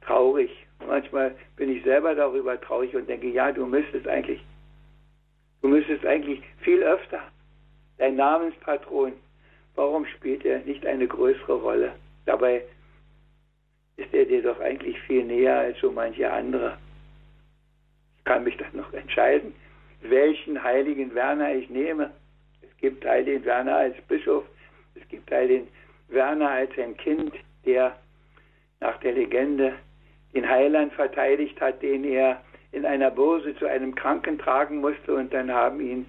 traurig, 0.00 0.50
Manchmal 0.86 1.34
bin 1.56 1.70
ich 1.70 1.82
selber 1.82 2.14
darüber 2.14 2.60
traurig 2.60 2.94
und 2.94 3.08
denke, 3.08 3.28
ja, 3.28 3.52
du 3.52 3.66
müsstest 3.66 4.06
eigentlich, 4.06 4.40
du 5.62 5.68
müsstest 5.68 6.04
eigentlich 6.04 6.42
viel 6.60 6.82
öfter 6.82 7.20
dein 7.98 8.16
Namenspatron, 8.16 9.12
warum 9.76 10.04
spielt 10.06 10.44
er 10.44 10.58
nicht 10.60 10.84
eine 10.84 11.06
größere 11.06 11.54
Rolle? 11.54 11.94
Dabei 12.26 12.62
ist 13.96 14.12
er 14.12 14.24
dir 14.24 14.42
doch 14.42 14.60
eigentlich 14.60 14.98
viel 15.02 15.24
näher 15.24 15.58
als 15.58 15.78
so 15.78 15.90
manche 15.90 16.30
andere. 16.30 16.78
Ich 18.18 18.24
kann 18.24 18.44
mich 18.44 18.56
dann 18.56 18.74
noch 18.74 18.92
entscheiden, 18.92 19.54
welchen 20.02 20.62
heiligen 20.62 21.14
Werner 21.14 21.54
ich 21.54 21.68
nehme. 21.70 22.10
Es 22.62 22.76
gibt 22.78 23.04
heiligen 23.04 23.44
Werner 23.44 23.76
als 23.76 23.96
Bischof, 24.08 24.44
es 24.94 25.06
gibt 25.08 25.30
heiligen 25.30 25.68
Werner 26.08 26.50
als 26.50 26.70
ein 26.78 26.96
Kind, 26.96 27.34
der 27.64 27.96
nach 28.80 28.98
der 29.00 29.12
Legende 29.12 29.74
den 30.34 30.48
Heiland 30.48 30.92
verteidigt 30.92 31.60
hat, 31.60 31.80
den 31.82 32.04
er 32.04 32.42
in 32.72 32.84
einer 32.84 33.10
Börse 33.10 33.54
zu 33.56 33.66
einem 33.66 33.94
Kranken 33.94 34.38
tragen 34.38 34.80
musste 34.80 35.14
und 35.14 35.32
dann 35.32 35.52
haben 35.52 35.80
ihn 35.80 36.06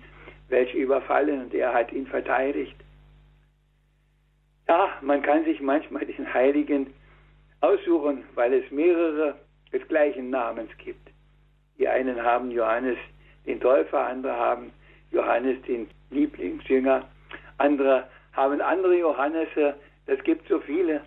welche 0.49 0.77
überfallen 0.77 1.43
und 1.43 1.53
er 1.53 1.73
hat 1.73 1.91
ihn 1.91 2.07
verteidigt. 2.07 2.75
Ja, 4.67 4.89
man 5.01 5.21
kann 5.21 5.45
sich 5.45 5.61
manchmal 5.61 6.05
den 6.05 6.33
Heiligen 6.33 6.87
aussuchen, 7.65 8.23
weil 8.35 8.53
es 8.53 8.69
mehrere 8.71 9.35
des 9.71 9.87
gleichen 9.87 10.29
Namens 10.29 10.69
gibt. 10.77 11.09
Die 11.77 11.87
einen 11.87 12.21
haben 12.21 12.51
Johannes 12.51 12.97
den 13.45 13.59
Täufer, 13.59 13.99
andere 13.99 14.35
haben 14.35 14.71
Johannes 15.11 15.61
den 15.63 15.87
Lieblingsjünger, 16.11 17.07
andere 17.57 18.07
haben 18.33 18.61
andere 18.61 18.97
Johannese, 18.97 19.75
das 20.05 20.21
gibt 20.23 20.47
so 20.47 20.59
viele. 20.59 21.01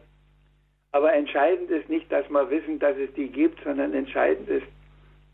Aber 0.93 1.13
entscheidend 1.13 1.71
ist 1.71 1.89
nicht, 1.89 2.11
dass 2.11 2.29
wir 2.29 2.51
wissen, 2.51 2.79
dass 2.79 2.97
es 2.97 3.13
die 3.15 3.29
gibt, 3.29 3.63
sondern 3.63 3.93
entscheidend 3.93 4.49
ist, 4.49 4.67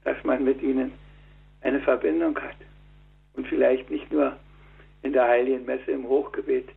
dass 0.03 0.23
man 0.25 0.45
mit 0.45 0.61
ihnen 0.63 0.93
eine 1.63 1.81
Verbindung 1.81 2.37
hat. 2.39 2.57
Und 3.35 3.47
vielleicht 3.49 3.91
nicht 3.91 4.13
nur 4.13 4.37
in 5.03 5.13
der 5.13 5.27
Heiligen 5.27 5.65
Messe 5.65 5.93
im 5.93 6.09
Hochgebet, 6.09 6.69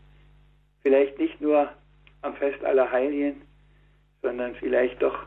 vielleicht 0.84 1.18
nicht 1.18 1.40
nur 1.42 1.70
am 2.22 2.36
Fest 2.36 2.64
aller 2.64 2.92
Heiligen, 2.92 3.42
sondern 4.28 4.56
vielleicht 4.56 5.02
doch 5.02 5.20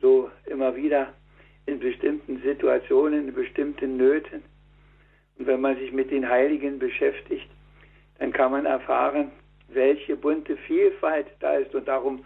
so 0.00 0.28
immer 0.46 0.74
wieder 0.74 1.12
in 1.66 1.78
bestimmten 1.78 2.42
Situationen, 2.42 3.28
in 3.28 3.34
bestimmten 3.34 3.96
Nöten. 3.96 4.42
Und 5.38 5.46
wenn 5.46 5.60
man 5.60 5.76
sich 5.76 5.92
mit 5.92 6.10
den 6.10 6.28
Heiligen 6.28 6.80
beschäftigt, 6.80 7.48
dann 8.18 8.32
kann 8.32 8.50
man 8.50 8.66
erfahren, 8.66 9.30
welche 9.68 10.16
bunte 10.16 10.56
Vielfalt 10.56 11.28
da 11.38 11.54
ist. 11.54 11.72
Und 11.72 11.86
darum 11.86 12.24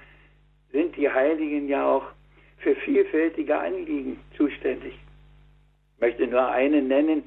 sind 0.73 0.97
die 0.97 1.11
Heiligen 1.11 1.69
ja 1.69 1.87
auch 1.87 2.07
für 2.57 2.75
vielfältige 2.77 3.59
Anliegen 3.59 4.19
zuständig. 4.39 4.95
Ich 5.97 6.01
möchte 6.01 6.27
nur 6.27 6.49
einen 6.49 6.89
nennen, 6.89 7.25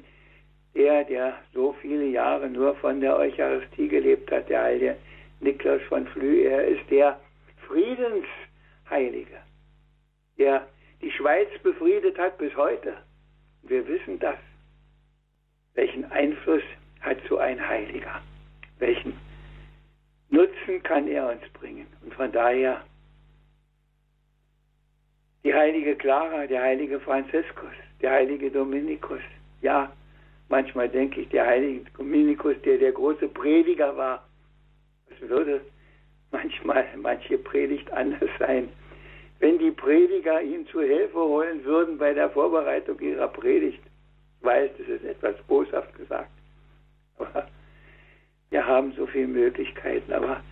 der, 0.74 1.04
der 1.04 1.38
so 1.54 1.76
viele 1.80 2.06
Jahre 2.06 2.50
nur 2.50 2.74
von 2.74 3.00
der 3.00 3.16
Eucharistie 3.16 3.86
gelebt 3.86 4.32
hat, 4.32 4.48
der 4.48 4.62
heilige 4.64 4.96
Niklas 5.38 5.80
von 5.88 6.08
Flü. 6.08 6.42
Er 6.42 6.66
ist 6.66 6.90
der 6.90 7.20
Friedensheilige, 8.90 9.38
der 10.38 10.66
die 11.00 11.10
Schweiz 11.12 11.48
befriedet 11.62 12.18
hat 12.18 12.36
bis 12.38 12.54
heute. 12.56 12.96
Wir 13.62 13.86
wissen 13.86 14.18
das. 14.18 14.38
Welchen 15.74 16.10
Einfluss 16.10 16.62
hat 17.00 17.18
so 17.28 17.38
ein 17.38 17.66
Heiliger? 17.66 18.20
Welchen 18.78 19.16
Nutzen 20.28 20.82
kann 20.82 21.06
er 21.06 21.30
uns 21.30 21.42
bringen? 21.54 21.86
Und 22.02 22.14
von 22.14 22.30
daher 22.32 22.82
die 25.44 25.54
heilige 25.54 25.96
Clara, 25.96 26.46
der 26.46 26.62
heilige 26.62 27.00
Franziskus, 27.00 27.72
der 28.00 28.10
heilige 28.10 28.50
Dominikus. 28.50 29.20
Ja, 29.62 29.92
manchmal 30.48 30.88
denke 30.88 31.22
ich, 31.22 31.28
der 31.30 31.46
heilige 31.46 31.90
Dominikus, 31.96 32.56
der 32.64 32.78
der 32.78 32.92
große 32.92 33.28
Prediger 33.28 33.96
war, 33.96 34.26
es 35.08 35.28
würde 35.28 35.60
manchmal 36.30 36.86
manche 36.96 37.38
Predigt 37.38 37.90
anders 37.92 38.30
sein. 38.38 38.68
Wenn 39.40 39.58
die 39.58 39.70
Prediger 39.70 40.42
ihm 40.42 40.66
zu 40.68 40.82
Hilfe 40.82 41.18
holen 41.18 41.64
würden 41.64 41.96
bei 41.96 42.12
der 42.12 42.28
Vorbereitung 42.30 43.00
ihrer 43.00 43.28
Predigt, 43.28 43.80
ich 44.38 44.44
weiß, 44.44 44.70
das 44.78 44.86
ist 44.86 45.04
etwas 45.04 45.36
boshaft 45.48 45.94
gesagt, 45.96 46.30
aber 47.18 47.46
wir 48.50 48.66
haben 48.66 48.92
so 48.92 49.06
viele 49.06 49.28
Möglichkeiten. 49.28 50.12
Aber 50.12 50.42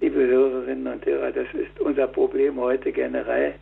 liebe 0.00 0.24
Hörerinnen 0.24 0.86
und 0.86 1.04
Hörer, 1.04 1.32
das 1.32 1.48
ist 1.52 1.80
unser 1.80 2.06
Problem 2.06 2.60
heute 2.60 2.92
generell, 2.92 3.54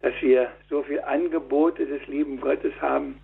dass 0.00 0.14
wir 0.22 0.50
so 0.70 0.82
viele 0.82 1.06
Angebote 1.06 1.84
des 1.84 2.06
lieben 2.06 2.40
Gottes 2.40 2.72
haben 2.80 3.20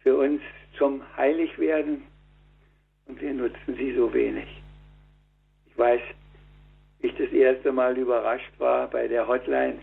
für 0.00 0.16
uns 0.16 0.42
zum 0.76 1.02
Heiligwerden 1.16 2.02
und 3.06 3.20
wir 3.22 3.32
nutzen 3.32 3.74
sie 3.76 3.94
so 3.94 4.12
wenig. 4.12 4.48
Ich 5.66 5.78
weiß, 5.78 6.00
ich 7.00 7.14
das 7.16 7.30
erste 7.30 7.72
Mal 7.72 7.96
überrascht 7.96 8.52
war 8.58 8.88
bei 8.88 9.08
der 9.08 9.28
Hotline, 9.28 9.78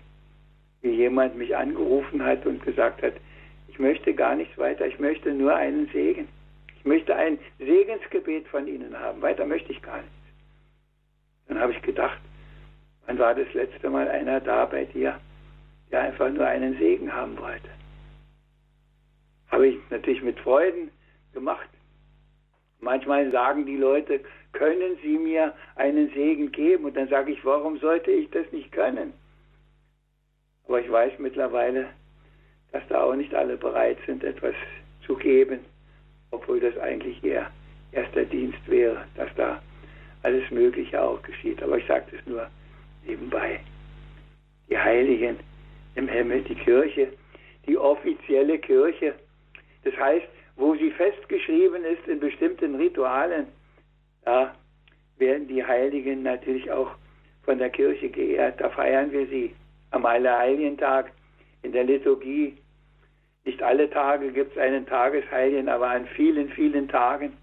wie 0.81 0.91
jemand 0.91 1.35
mich 1.37 1.55
angerufen 1.55 2.23
hat 2.23 2.45
und 2.45 2.63
gesagt 2.63 3.01
hat, 3.01 3.13
ich 3.67 3.79
möchte 3.79 4.13
gar 4.13 4.35
nichts 4.35 4.57
weiter, 4.57 4.85
ich 4.85 4.99
möchte 4.99 5.33
nur 5.33 5.55
einen 5.55 5.87
Segen. 5.87 6.27
Ich 6.77 6.85
möchte 6.85 7.15
ein 7.15 7.39
Segensgebet 7.57 8.47
von 8.47 8.67
Ihnen 8.67 8.97
haben, 8.99 9.21
weiter 9.21 9.45
möchte 9.45 9.71
ich 9.71 9.81
gar 9.81 9.97
nichts. 9.97 10.11
Dann 11.47 11.59
habe 11.59 11.73
ich 11.73 11.81
gedacht, 11.81 12.19
wann 13.05 13.17
war 13.17 13.33
das 13.33 13.51
letzte 13.53 13.89
Mal 13.89 14.07
einer 14.07 14.39
da 14.39 14.65
bei 14.65 14.85
dir, 14.85 15.19
der 15.91 16.01
einfach 16.01 16.29
nur 16.29 16.45
einen 16.45 16.77
Segen 16.77 17.11
haben 17.11 17.37
wollte? 17.37 17.69
Habe 19.49 19.67
ich 19.67 19.77
natürlich 19.89 20.21
mit 20.21 20.39
Freuden 20.39 20.91
gemacht. 21.33 21.69
Manchmal 22.79 23.31
sagen 23.31 23.65
die 23.65 23.77
Leute, 23.77 24.21
können 24.53 24.97
Sie 25.01 25.17
mir 25.17 25.53
einen 25.75 26.09
Segen 26.13 26.51
geben? 26.51 26.85
Und 26.85 26.95
dann 26.95 27.07
sage 27.09 27.31
ich, 27.31 27.43
warum 27.43 27.77
sollte 27.79 28.11
ich 28.11 28.29
das 28.31 28.51
nicht 28.51 28.71
können? 28.71 29.13
Aber 30.67 30.81
ich 30.81 30.91
weiß 30.91 31.19
mittlerweile, 31.19 31.87
dass 32.71 32.83
da 32.89 33.03
auch 33.03 33.15
nicht 33.15 33.33
alle 33.33 33.57
bereit 33.57 33.97
sind, 34.05 34.23
etwas 34.23 34.55
zu 35.05 35.15
geben, 35.15 35.59
obwohl 36.31 36.59
das 36.59 36.77
eigentlich 36.77 37.23
ihr 37.23 37.47
erster 37.91 38.25
Dienst 38.25 38.59
wäre, 38.67 39.05
dass 39.15 39.29
da 39.35 39.61
alles 40.23 40.49
Mögliche 40.51 41.01
auch 41.01 41.21
geschieht. 41.21 41.61
Aber 41.61 41.77
ich 41.77 41.85
sage 41.85 42.05
das 42.11 42.25
nur 42.25 42.47
nebenbei. 43.05 43.59
Die 44.69 44.77
Heiligen 44.77 45.37
im 45.95 46.07
Himmel, 46.07 46.41
die 46.41 46.55
Kirche, 46.55 47.13
die 47.67 47.77
offizielle 47.77 48.57
Kirche, 48.59 49.15
das 49.83 49.95
heißt, 49.97 50.27
wo 50.55 50.75
sie 50.75 50.91
festgeschrieben 50.91 51.83
ist 51.83 52.07
in 52.07 52.19
bestimmten 52.19 52.75
Ritualen, 52.75 53.47
da 54.23 54.55
werden 55.17 55.47
die 55.47 55.63
Heiligen 55.63 56.23
natürlich 56.23 56.71
auch 56.71 56.91
von 57.43 57.57
der 57.57 57.69
Kirche 57.69 58.09
geehrt. 58.09 58.59
Da 58.59 58.69
feiern 58.69 59.11
wir 59.11 59.27
sie 59.27 59.55
am 59.91 60.05
Allerheiligen-Tag 60.05 61.11
in 61.61 61.71
der 61.71 61.83
Liturgie. 61.83 62.57
Nicht 63.43 63.61
alle 63.61 63.89
Tage 63.89 64.31
gibt 64.31 64.53
es 64.53 64.57
einen 64.57 64.85
Tagesheiligen, 64.85 65.69
aber 65.69 65.89
an 65.89 66.07
vielen, 66.07 66.49
vielen 66.49 66.87
Tagen. 66.87 67.37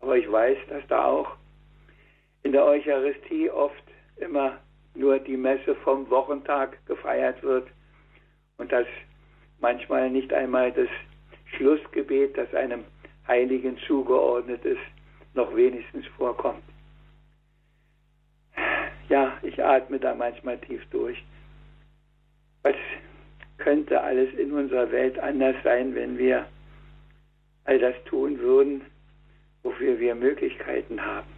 Aber 0.00 0.16
ich 0.18 0.30
weiß, 0.30 0.58
dass 0.68 0.86
da 0.88 1.06
auch 1.06 1.36
in 2.42 2.52
der 2.52 2.64
Eucharistie 2.64 3.50
oft 3.50 3.82
immer 4.16 4.58
nur 4.94 5.18
die 5.18 5.36
Messe 5.36 5.74
vom 5.76 6.08
Wochentag 6.10 6.84
gefeiert 6.86 7.42
wird 7.42 7.66
und 8.58 8.70
dass 8.70 8.86
manchmal 9.60 10.10
nicht 10.10 10.32
einmal 10.32 10.70
das 10.72 10.88
Schlussgebet, 11.56 12.36
das 12.36 12.52
einem 12.54 12.84
Heiligen 13.26 13.78
zugeordnet 13.86 14.64
ist, 14.64 14.80
noch 15.34 15.54
wenigstens 15.54 16.06
vorkommt. 16.16 16.62
Ja, 19.08 19.38
ich 19.42 19.62
atme 19.62 19.98
da 19.98 20.14
manchmal 20.14 20.58
tief 20.58 20.82
durch. 20.90 21.22
Was 22.62 22.76
könnte 23.58 24.00
alles 24.00 24.32
in 24.34 24.52
unserer 24.52 24.90
Welt 24.90 25.18
anders 25.18 25.56
sein, 25.62 25.94
wenn 25.94 26.18
wir 26.18 26.46
all 27.64 27.78
das 27.78 27.94
tun 28.04 28.38
würden, 28.38 28.82
wofür 29.62 29.98
wir 29.98 30.14
Möglichkeiten 30.14 31.04
haben, 31.04 31.28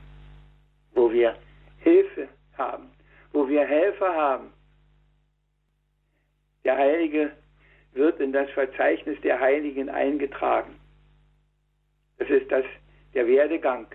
wo 0.93 1.13
wir 1.13 1.37
Hilfe 1.79 2.29
haben, 2.57 2.91
wo 3.33 3.49
wir 3.49 3.65
Helfer 3.65 4.15
haben. 4.15 4.53
Der 6.65 6.77
Heilige 6.77 7.33
wird 7.97 8.21
in 8.21 8.33
das 8.33 8.49
Verzeichnis 8.51 9.21
der 9.23 9.41
Heiligen 9.41 9.89
eingetragen. 9.89 10.77
Das 12.19 12.29
ist 12.29 12.51
das 12.51 12.65
der 13.15 13.27
Werdegang. 13.27 13.87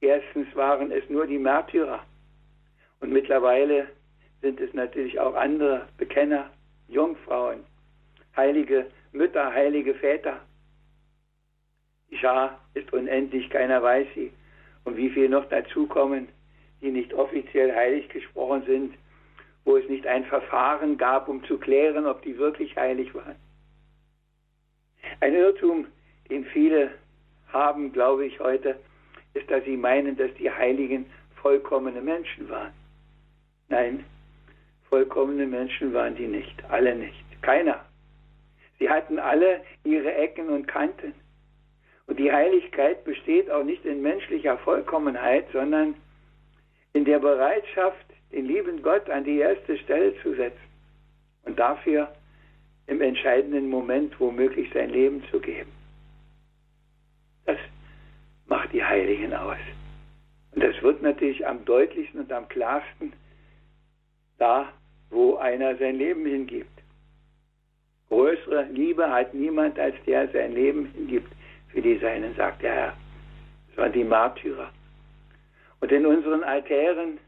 Erstens 0.00 0.54
waren 0.56 0.90
es 0.90 1.08
nur 1.08 1.26
die 1.26 1.38
Märtyrer 1.38 2.04
und 3.00 3.12
mittlerweile 3.12 3.88
sind 4.40 4.60
es 4.60 4.72
natürlich 4.74 5.20
auch 5.20 5.34
andere 5.34 5.86
Bekenner, 5.96 6.50
Jungfrauen, 6.88 7.60
heilige 8.36 8.86
Mütter, 9.12 9.52
heilige 9.52 9.94
Väter. 9.94 10.40
Die 12.10 12.16
Schar 12.18 12.58
ist 12.74 12.92
unendlich, 12.92 13.48
keiner 13.50 13.82
weiß 13.82 14.06
sie. 14.14 14.32
Und 14.84 14.96
wie 14.96 15.10
viel 15.10 15.28
noch 15.28 15.48
dazukommen, 15.48 16.28
die 16.80 16.90
nicht 16.90 17.14
offiziell 17.14 17.74
heilig 17.74 18.08
gesprochen 18.08 18.64
sind, 18.66 18.94
wo 19.64 19.76
es 19.76 19.88
nicht 19.88 20.06
ein 20.06 20.24
Verfahren 20.24 20.96
gab, 20.96 21.28
um 21.28 21.44
zu 21.44 21.58
klären, 21.58 22.06
ob 22.06 22.22
die 22.22 22.38
wirklich 22.38 22.76
heilig 22.76 23.14
waren. 23.14 23.36
Ein 25.20 25.34
Irrtum, 25.34 25.86
den 26.30 26.44
viele 26.46 26.90
haben, 27.52 27.92
glaube 27.92 28.26
ich, 28.26 28.40
heute, 28.40 28.78
ist, 29.34 29.50
dass 29.50 29.64
sie 29.64 29.76
meinen, 29.76 30.16
dass 30.16 30.32
die 30.34 30.50
Heiligen 30.50 31.06
vollkommene 31.36 32.00
Menschen 32.00 32.48
waren. 32.48 32.72
Nein, 33.68 34.04
vollkommene 34.88 35.46
Menschen 35.46 35.94
waren 35.94 36.14
die 36.16 36.26
nicht, 36.26 36.64
alle 36.70 36.94
nicht, 36.94 37.24
keiner. 37.42 37.84
Sie 38.78 38.90
hatten 38.90 39.18
alle 39.18 39.62
ihre 39.84 40.12
Ecken 40.14 40.48
und 40.48 40.66
Kanten. 40.66 41.14
Und 42.06 42.18
die 42.18 42.32
Heiligkeit 42.32 43.04
besteht 43.04 43.50
auch 43.50 43.64
nicht 43.64 43.84
in 43.84 44.02
menschlicher 44.02 44.58
Vollkommenheit, 44.58 45.46
sondern 45.52 45.94
in 46.92 47.04
der 47.04 47.20
Bereitschaft, 47.20 48.11
den 48.32 48.46
lieben 48.46 48.82
Gott 48.82 49.08
an 49.10 49.24
die 49.24 49.38
erste 49.38 49.76
Stelle 49.78 50.14
zu 50.22 50.34
setzen 50.34 50.58
und 51.44 51.58
dafür 51.58 52.12
im 52.86 53.00
entscheidenden 53.00 53.68
Moment 53.68 54.18
womöglich 54.18 54.70
sein 54.72 54.90
Leben 54.90 55.22
zu 55.30 55.40
geben. 55.40 55.70
Das 57.44 57.58
macht 58.46 58.72
die 58.72 58.84
Heiligen 58.84 59.34
aus. 59.34 59.58
Und 60.52 60.62
das 60.62 60.80
wird 60.82 61.02
natürlich 61.02 61.46
am 61.46 61.64
deutlichsten 61.64 62.20
und 62.20 62.32
am 62.32 62.48
klarsten 62.48 63.12
da, 64.38 64.72
wo 65.10 65.36
einer 65.36 65.76
sein 65.76 65.96
Leben 65.96 66.26
hingibt. 66.26 66.68
Größere 68.08 68.64
Liebe 68.64 69.10
hat 69.10 69.32
niemand, 69.32 69.78
als 69.78 69.94
der 70.06 70.28
sein 70.28 70.52
Leben 70.52 70.86
hingibt 70.94 71.32
für 71.68 71.80
die 71.80 71.98
Seinen, 71.98 72.34
sagt 72.34 72.62
der 72.62 72.74
Herr. 72.74 72.96
Das 73.68 73.78
waren 73.78 73.92
die 73.92 74.04
Märtyrer. 74.04 74.70
Und 75.80 75.90
in 75.90 76.04
unseren 76.04 76.44
Altären 76.44 77.18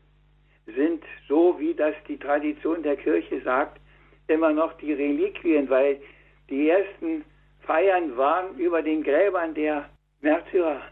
sind, 0.66 1.02
so 1.28 1.58
wie 1.58 1.74
das 1.74 1.94
die 2.08 2.18
Tradition 2.18 2.82
der 2.82 2.96
Kirche 2.96 3.40
sagt, 3.42 3.80
immer 4.28 4.52
noch 4.52 4.72
die 4.78 4.92
Reliquien, 4.92 5.68
weil 5.68 6.00
die 6.48 6.68
ersten 6.68 7.24
Feiern 7.60 8.16
waren 8.16 8.56
über 8.58 8.82
den 8.82 9.02
Gräbern 9.02 9.54
der 9.54 9.88
Märtyrer 10.20 10.82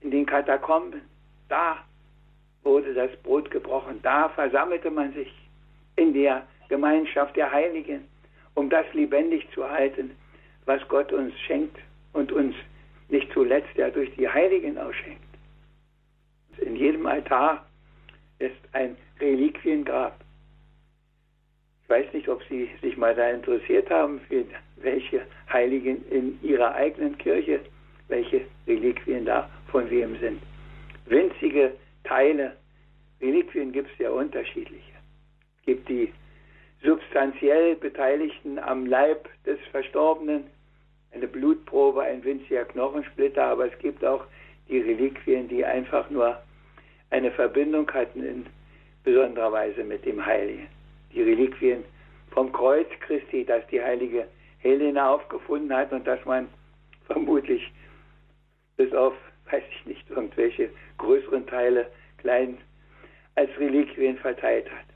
in 0.00 0.10
den 0.10 0.26
Katakomben. 0.26 1.00
Da 1.48 1.78
wurde 2.62 2.94
das 2.94 3.10
Brot 3.22 3.50
gebrochen. 3.50 4.00
Da 4.02 4.28
versammelte 4.30 4.90
man 4.90 5.12
sich 5.12 5.32
in 5.96 6.12
der 6.12 6.46
Gemeinschaft 6.68 7.36
der 7.36 7.52
Heiligen 7.52 8.08
um 8.54 8.70
das 8.70 8.86
lebendig 8.92 9.46
zu 9.52 9.68
halten, 9.68 10.12
was 10.64 10.86
Gott 10.88 11.12
uns 11.12 11.38
schenkt 11.40 11.76
und 12.12 12.32
uns 12.32 12.54
nicht 13.08 13.30
zuletzt 13.32 13.76
ja 13.76 13.90
durch 13.90 14.14
die 14.14 14.28
Heiligen 14.28 14.78
ausschenkt. 14.78 15.22
In 16.58 16.76
jedem 16.76 17.06
Altar 17.06 17.66
ist 18.44 18.56
ein 18.72 18.96
Reliquiengrab. 19.20 20.18
Ich 21.82 21.88
weiß 21.88 22.12
nicht, 22.12 22.28
ob 22.28 22.42
Sie 22.48 22.70
sich 22.82 22.96
mal 22.96 23.14
da 23.14 23.30
interessiert 23.30 23.90
haben, 23.90 24.20
für 24.28 24.44
welche 24.76 25.26
Heiligen 25.52 26.04
in 26.10 26.38
Ihrer 26.42 26.74
eigenen 26.74 27.16
Kirche, 27.18 27.60
welche 28.08 28.42
Reliquien 28.66 29.24
da 29.24 29.50
von 29.70 29.88
wem 29.90 30.18
sind. 30.18 30.42
Winzige 31.06 31.74
Teile. 32.04 32.56
Reliquien 33.20 33.72
gibt 33.72 33.90
es 33.92 33.98
ja 33.98 34.10
unterschiedliche. 34.10 34.92
Es 35.58 35.66
gibt 35.66 35.88
die 35.88 36.12
substanziell 36.82 37.76
Beteiligten 37.76 38.58
am 38.58 38.86
Leib 38.86 39.28
des 39.44 39.58
Verstorbenen, 39.70 40.44
eine 41.12 41.26
Blutprobe, 41.28 42.02
ein 42.02 42.24
winziger 42.24 42.64
Knochensplitter, 42.64 43.44
aber 43.44 43.72
es 43.72 43.78
gibt 43.78 44.04
auch 44.04 44.24
die 44.68 44.80
Reliquien, 44.80 45.48
die 45.48 45.64
einfach 45.64 46.10
nur 46.10 46.42
eine 47.14 47.30
Verbindung 47.30 47.88
hatten 47.92 48.24
in 48.24 48.46
besonderer 49.04 49.52
Weise 49.52 49.84
mit 49.84 50.04
dem 50.04 50.26
Heiligen. 50.26 50.66
Die 51.12 51.22
Reliquien 51.22 51.84
vom 52.32 52.52
Kreuz 52.52 52.88
Christi, 53.06 53.44
das 53.44 53.64
die 53.68 53.80
heilige 53.80 54.26
Helena 54.58 55.10
aufgefunden 55.14 55.72
hat 55.72 55.92
und 55.92 56.04
das 56.08 56.24
man 56.24 56.48
vermutlich 57.06 57.70
bis 58.76 58.92
auf, 58.92 59.14
weiß 59.48 59.62
ich 59.70 59.86
nicht, 59.86 60.10
irgendwelche 60.10 60.70
größeren 60.98 61.46
Teile 61.46 61.86
klein 62.18 62.58
als 63.36 63.50
Reliquien 63.60 64.16
verteilt 64.16 64.68
hat. 64.72 64.86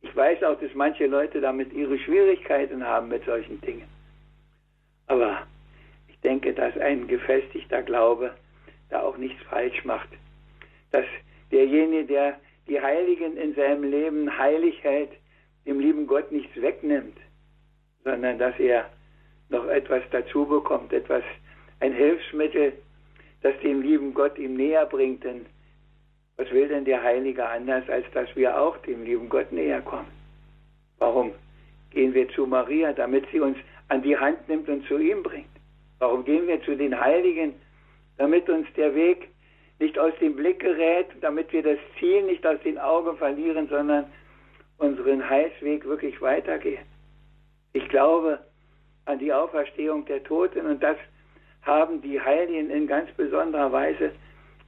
Ich 0.00 0.16
weiß 0.16 0.44
auch, 0.44 0.58
dass 0.58 0.72
manche 0.74 1.06
Leute 1.06 1.42
damit 1.42 1.74
ihre 1.74 1.98
Schwierigkeiten 1.98 2.82
haben 2.86 3.08
mit 3.08 3.22
solchen 3.26 3.60
Dingen. 3.60 3.86
Aber 5.08 5.46
ich 6.08 6.18
denke, 6.20 6.54
dass 6.54 6.74
ein 6.78 7.06
gefestigter 7.06 7.82
Glaube 7.82 8.34
da 8.88 9.02
auch 9.02 9.18
nichts 9.18 9.42
falsch 9.42 9.84
macht. 9.84 10.08
Dass 10.92 11.04
derjenige, 11.50 12.04
der 12.06 12.40
die 12.68 12.80
Heiligen 12.80 13.36
in 13.36 13.54
seinem 13.54 13.84
Leben 13.84 14.38
heilig 14.38 14.82
hält, 14.82 15.10
dem 15.66 15.80
lieben 15.80 16.06
Gott 16.06 16.30
nichts 16.32 16.54
wegnimmt, 16.60 17.16
sondern 18.04 18.38
dass 18.38 18.58
er 18.58 18.88
noch 19.48 19.66
etwas 19.66 20.02
dazu 20.10 20.46
bekommt, 20.46 20.92
etwas, 20.92 21.22
ein 21.80 21.92
Hilfsmittel, 21.92 22.72
das 23.42 23.54
dem 23.62 23.82
lieben 23.82 24.14
Gott 24.14 24.38
ihm 24.38 24.56
näher 24.56 24.86
bringt. 24.86 25.24
Denn 25.24 25.46
was 26.36 26.50
will 26.50 26.68
denn 26.68 26.84
der 26.84 27.02
Heilige 27.02 27.46
anders, 27.46 27.88
als 27.88 28.06
dass 28.12 28.34
wir 28.34 28.58
auch 28.58 28.76
dem 28.78 29.04
lieben 29.04 29.28
Gott 29.28 29.52
näher 29.52 29.82
kommen? 29.82 30.10
Warum 30.98 31.32
gehen 31.90 32.14
wir 32.14 32.28
zu 32.30 32.46
Maria, 32.46 32.92
damit 32.92 33.26
sie 33.30 33.40
uns 33.40 33.58
an 33.88 34.02
die 34.02 34.16
Hand 34.16 34.48
nimmt 34.48 34.68
und 34.68 34.86
zu 34.86 34.98
ihm 34.98 35.22
bringt? 35.22 35.46
Warum 35.98 36.24
gehen 36.24 36.46
wir 36.46 36.62
zu 36.62 36.76
den 36.76 36.98
Heiligen, 36.98 37.54
damit 38.16 38.48
uns 38.48 38.66
der 38.76 38.94
Weg 38.94 39.28
nicht 39.78 39.98
aus 39.98 40.12
dem 40.20 40.36
Blick 40.36 40.60
gerät, 40.60 41.08
damit 41.20 41.52
wir 41.52 41.62
das 41.62 41.78
Ziel 41.98 42.22
nicht 42.22 42.46
aus 42.46 42.58
den 42.64 42.78
Augen 42.78 43.16
verlieren, 43.16 43.68
sondern 43.68 44.06
unseren 44.78 45.28
Heilsweg 45.28 45.84
wirklich 45.84 46.20
weitergehen? 46.20 46.84
Ich 47.72 47.88
glaube 47.88 48.40
an 49.04 49.18
die 49.18 49.32
Auferstehung 49.32 50.04
der 50.06 50.22
Toten 50.24 50.66
und 50.66 50.82
das 50.82 50.96
haben 51.62 52.00
die 52.00 52.20
Heiligen 52.20 52.70
in 52.70 52.86
ganz 52.86 53.10
besonderer 53.12 53.70
Weise 53.72 54.12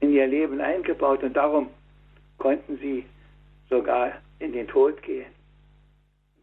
in 0.00 0.12
ihr 0.12 0.26
Leben 0.26 0.60
eingebaut 0.60 1.22
und 1.22 1.36
darum 1.36 1.68
konnten 2.38 2.78
sie 2.78 3.04
sogar 3.68 4.12
in 4.38 4.52
den 4.52 4.68
Tod 4.68 5.02
gehen. 5.02 5.32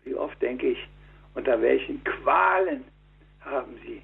Wie 0.03 0.15
oft 0.15 0.41
denke 0.41 0.67
ich, 0.71 0.87
unter 1.33 1.61
welchen 1.61 2.03
Qualen 2.03 2.83
haben 3.41 3.77
sie 3.85 4.01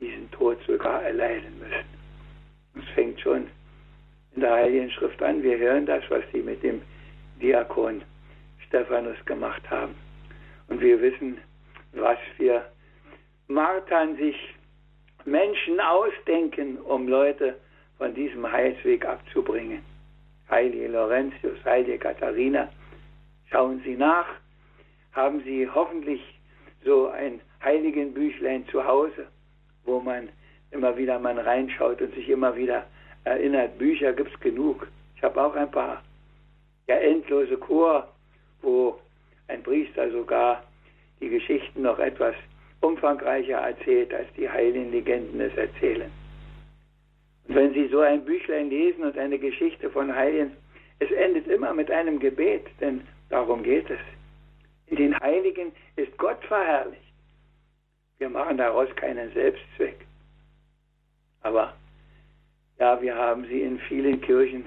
diesen 0.00 0.30
Tod 0.30 0.58
sogar 0.66 1.02
erleiden 1.02 1.58
müssen. 1.58 2.84
Es 2.84 2.94
fängt 2.94 3.20
schon 3.20 3.48
in 4.34 4.40
der 4.40 4.52
Heiligen 4.52 4.90
Schrift 4.90 5.22
an. 5.22 5.42
Wir 5.42 5.58
hören 5.58 5.86
das, 5.86 6.02
was 6.08 6.22
sie 6.32 6.42
mit 6.42 6.62
dem 6.62 6.82
Diakon 7.40 8.02
Stephanus 8.66 9.16
gemacht 9.24 9.62
haben. 9.70 9.94
Und 10.68 10.80
wir 10.80 11.00
wissen, 11.00 11.38
was 11.92 12.18
für 12.36 12.64
Martern 13.48 14.16
sich 14.16 14.36
Menschen 15.24 15.80
ausdenken, 15.80 16.78
um 16.78 17.06
Leute 17.08 17.56
von 17.98 18.14
diesem 18.14 18.50
Heilsweg 18.50 19.04
abzubringen. 19.04 19.82
Heilige 20.50 20.88
Laurentius, 20.88 21.58
heilige 21.64 21.98
Katharina, 21.98 22.68
schauen 23.50 23.80
Sie 23.84 23.94
nach, 23.94 24.26
haben 25.12 25.42
Sie 25.44 25.68
hoffentlich 25.68 26.20
so 26.84 27.08
ein 27.08 27.40
heiligen 27.62 28.12
Büchlein 28.12 28.66
zu 28.68 28.84
Hause, 28.84 29.26
wo 29.84 30.00
man 30.00 30.28
immer 30.70 30.96
wieder 30.96 31.18
mal 31.18 31.38
reinschaut 31.38 32.00
und 32.00 32.14
sich 32.14 32.28
immer 32.28 32.56
wieder 32.56 32.86
erinnert. 33.24 33.78
Bücher 33.78 34.12
gibt 34.12 34.34
es 34.34 34.40
genug. 34.40 34.86
Ich 35.16 35.22
habe 35.22 35.42
auch 35.42 35.54
ein 35.54 35.70
paar. 35.70 36.02
Der 36.88 37.02
endlose 37.02 37.56
Chor, 37.56 38.08
wo 38.60 38.98
ein 39.48 39.62
Priester 39.62 40.10
sogar 40.10 40.62
die 41.20 41.28
Geschichten 41.28 41.82
noch 41.82 41.98
etwas 41.98 42.34
umfangreicher 42.80 43.58
erzählt, 43.58 44.12
als 44.12 44.26
die 44.36 44.48
heiligen 44.48 44.90
Legenden 44.90 45.40
es 45.40 45.56
erzählen. 45.56 46.10
Und 47.46 47.54
wenn 47.54 47.72
Sie 47.72 47.88
so 47.88 48.00
ein 48.00 48.24
Büchlein 48.24 48.70
lesen 48.70 49.04
und 49.04 49.16
eine 49.16 49.38
Geschichte 49.38 49.90
von 49.90 50.14
Heiligen, 50.14 50.56
es 50.98 51.10
endet 51.12 51.46
immer 51.46 51.72
mit 51.74 51.90
einem 51.90 52.18
Gebet, 52.18 52.66
denn 52.80 53.06
darum 53.28 53.62
geht 53.62 53.88
es. 53.90 53.98
In 54.86 54.96
den 54.96 55.18
Heiligen 55.20 55.72
ist 55.96 56.16
Gott 56.18 56.42
verherrlicht. 56.44 57.02
Wir 58.18 58.28
machen 58.28 58.56
daraus 58.56 58.88
keinen 58.96 59.32
Selbstzweck. 59.32 59.96
Aber 61.42 61.74
ja, 62.82 63.00
wir 63.00 63.14
haben 63.14 63.44
sie 63.44 63.60
in 63.62 63.78
vielen 63.78 64.20
Kirchen 64.22 64.64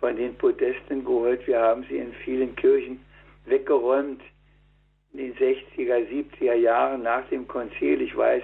von 0.00 0.16
den 0.16 0.34
Podesten 0.36 1.04
geholt. 1.04 1.46
Wir 1.46 1.60
haben 1.60 1.84
sie 1.86 1.98
in 1.98 2.14
vielen 2.24 2.56
Kirchen 2.56 3.04
weggeräumt 3.44 4.22
in 5.12 5.18
den 5.18 5.34
60er, 5.34 6.08
70er 6.08 6.54
Jahren 6.54 7.02
nach 7.02 7.28
dem 7.28 7.46
Konzil. 7.46 8.00
Ich 8.00 8.16
weiß, 8.16 8.42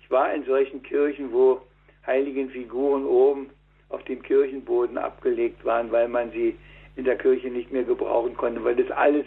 ich 0.00 0.10
war 0.10 0.32
in 0.32 0.42
solchen 0.44 0.82
Kirchen, 0.82 1.30
wo 1.30 1.60
heiligen 2.06 2.48
Figuren 2.48 3.04
oben 3.04 3.50
auf 3.90 4.02
dem 4.04 4.22
Kirchenboden 4.22 4.96
abgelegt 4.96 5.62
waren, 5.66 5.92
weil 5.92 6.08
man 6.08 6.30
sie 6.32 6.56
in 6.96 7.04
der 7.04 7.18
Kirche 7.18 7.48
nicht 7.48 7.70
mehr 7.70 7.84
gebrauchen 7.84 8.34
konnte, 8.38 8.64
weil 8.64 8.76
das 8.76 8.90
alles 8.90 9.26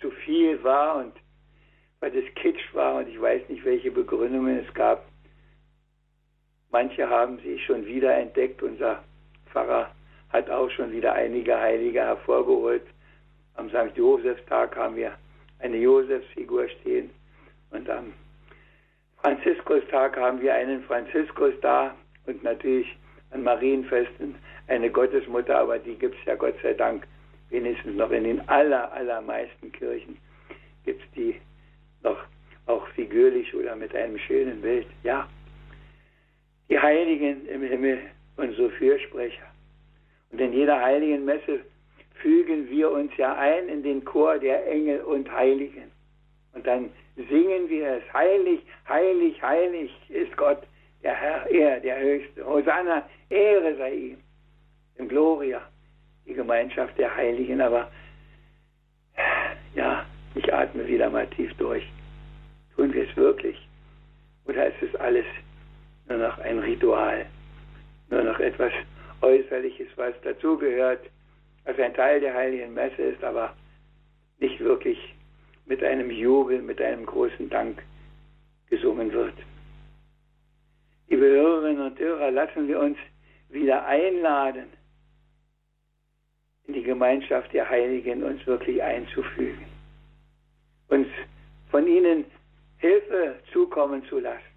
zu 0.00 0.10
viel 0.10 0.64
war 0.64 1.04
und 1.04 1.12
weil 2.00 2.12
das 2.12 2.34
Kitsch 2.36 2.72
war 2.72 2.94
und 2.94 3.10
ich 3.10 3.20
weiß 3.20 3.42
nicht, 3.50 3.62
welche 3.66 3.90
Begründungen 3.90 4.64
es 4.66 4.72
gab. 4.72 5.04
Manche 6.72 7.08
haben 7.08 7.38
sie 7.44 7.58
schon 7.58 7.86
wieder 7.86 8.16
entdeckt. 8.16 8.62
Unser 8.62 9.04
Pfarrer 9.50 9.90
hat 10.30 10.50
auch 10.50 10.70
schon 10.70 10.90
wieder 10.90 11.12
einige 11.12 11.58
Heilige 11.58 12.00
hervorgeholt. 12.00 12.82
Am 13.54 13.68
St. 13.68 13.94
Josefstag 13.94 14.74
haben 14.76 14.96
wir 14.96 15.12
eine 15.58 15.76
Josefsfigur 15.76 16.68
stehen 16.68 17.10
und 17.70 17.88
am 17.88 18.14
Franziskus-Tag 19.20 20.16
haben 20.16 20.40
wir 20.40 20.54
einen 20.54 20.82
Franziskus 20.84 21.52
da 21.60 21.94
und 22.26 22.42
natürlich 22.42 22.96
an 23.30 23.42
Marienfesten 23.42 24.34
eine 24.66 24.90
Gottesmutter, 24.90 25.58
aber 25.58 25.78
die 25.78 25.94
gibt 25.94 26.16
es 26.18 26.24
ja 26.24 26.34
Gott 26.34 26.54
sei 26.62 26.72
Dank 26.72 27.06
wenigstens 27.50 27.94
noch 27.94 28.10
in 28.10 28.24
den 28.24 28.48
aller, 28.48 28.90
allermeisten 28.92 29.70
Kirchen 29.70 30.16
gibt 30.84 31.02
es 31.02 31.10
die 31.12 31.40
noch 32.02 32.18
auch 32.66 32.86
figürlich 32.88 33.54
oder 33.54 33.76
mit 33.76 33.94
einem 33.94 34.18
schönen 34.18 34.60
Bild. 34.60 34.86
Ja, 35.02 35.28
die 36.72 36.80
Heiligen 36.80 37.46
im 37.48 37.62
Himmel, 37.62 37.98
unsere 38.38 38.70
Fürsprecher. 38.70 39.44
Und 40.30 40.40
in 40.40 40.54
jeder 40.54 40.80
heiligen 40.80 41.22
Messe 41.22 41.60
fügen 42.14 42.70
wir 42.70 42.90
uns 42.90 43.14
ja 43.18 43.36
ein 43.36 43.68
in 43.68 43.82
den 43.82 44.02
Chor 44.06 44.38
der 44.38 44.66
Engel 44.66 45.02
und 45.02 45.30
Heiligen. 45.30 45.92
Und 46.54 46.66
dann 46.66 46.88
singen 47.16 47.68
wir 47.68 47.98
es, 47.98 48.14
heilig, 48.14 48.60
heilig, 48.88 49.42
heilig 49.42 49.90
ist 50.08 50.34
Gott, 50.38 50.62
der 51.02 51.14
Herr, 51.14 51.50
er, 51.50 51.80
der 51.80 52.00
Höchste. 52.00 52.42
Hosanna, 52.42 53.06
Ehre 53.28 53.76
sei 53.76 53.92
ihm. 53.92 54.18
Im 54.96 55.08
Gloria, 55.08 55.60
die 56.26 56.32
Gemeinschaft 56.32 56.96
der 56.96 57.14
Heiligen. 57.14 57.60
Aber 57.60 57.90
ja, 59.74 60.06
ich 60.34 60.54
atme 60.54 60.88
wieder 60.88 61.10
mal 61.10 61.26
tief 61.26 61.52
durch. 61.58 61.84
Tun 62.76 62.94
wir 62.94 63.06
es 63.06 63.14
wirklich? 63.14 63.58
Oder 64.46 64.68
ist 64.68 64.82
es 64.82 64.94
alles 64.94 65.26
nur 66.08 66.18
noch 66.18 66.38
ein 66.38 66.58
Ritual? 66.58 67.26
Nur 68.10 68.22
noch 68.22 68.40
etwas 68.40 68.72
Äußerliches, 69.20 69.88
was 69.96 70.14
dazugehört, 70.22 71.00
was 71.64 71.78
ein 71.78 71.94
Teil 71.94 72.20
der 72.20 72.34
Heiligen 72.34 72.74
Messe 72.74 73.02
ist, 73.02 73.22
aber 73.22 73.54
nicht 74.38 74.58
wirklich 74.60 74.98
mit 75.66 75.82
einem 75.82 76.10
Jubel, 76.10 76.60
mit 76.60 76.80
einem 76.80 77.06
großen 77.06 77.48
Dank 77.48 77.82
gesungen 78.68 79.12
wird. 79.12 79.34
Liebe 81.08 81.26
Hörerinnen 81.26 81.86
und 81.86 81.98
Hörer, 81.98 82.30
lassen 82.30 82.68
wir 82.68 82.80
uns 82.80 82.98
wieder 83.48 83.86
einladen, 83.86 84.66
in 86.66 86.74
die 86.74 86.82
Gemeinschaft 86.82 87.52
der 87.52 87.68
Heiligen 87.68 88.22
uns 88.22 88.44
wirklich 88.46 88.82
einzufügen, 88.82 89.64
uns 90.88 91.06
von 91.70 91.86
ihnen 91.86 92.24
Hilfe 92.78 93.36
zukommen 93.52 94.04
zu 94.06 94.18
lassen, 94.18 94.51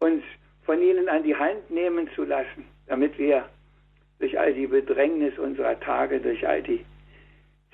uns 0.00 0.22
von 0.62 0.82
ihnen 0.82 1.08
an 1.08 1.22
die 1.22 1.34
Hand 1.34 1.70
nehmen 1.70 2.08
zu 2.14 2.24
lassen, 2.24 2.64
damit 2.86 3.18
wir 3.18 3.48
durch 4.18 4.38
all 4.38 4.52
die 4.52 4.66
Bedrängnis 4.66 5.38
unserer 5.38 5.78
Tage, 5.80 6.20
durch 6.20 6.46
all 6.46 6.62
die 6.62 6.84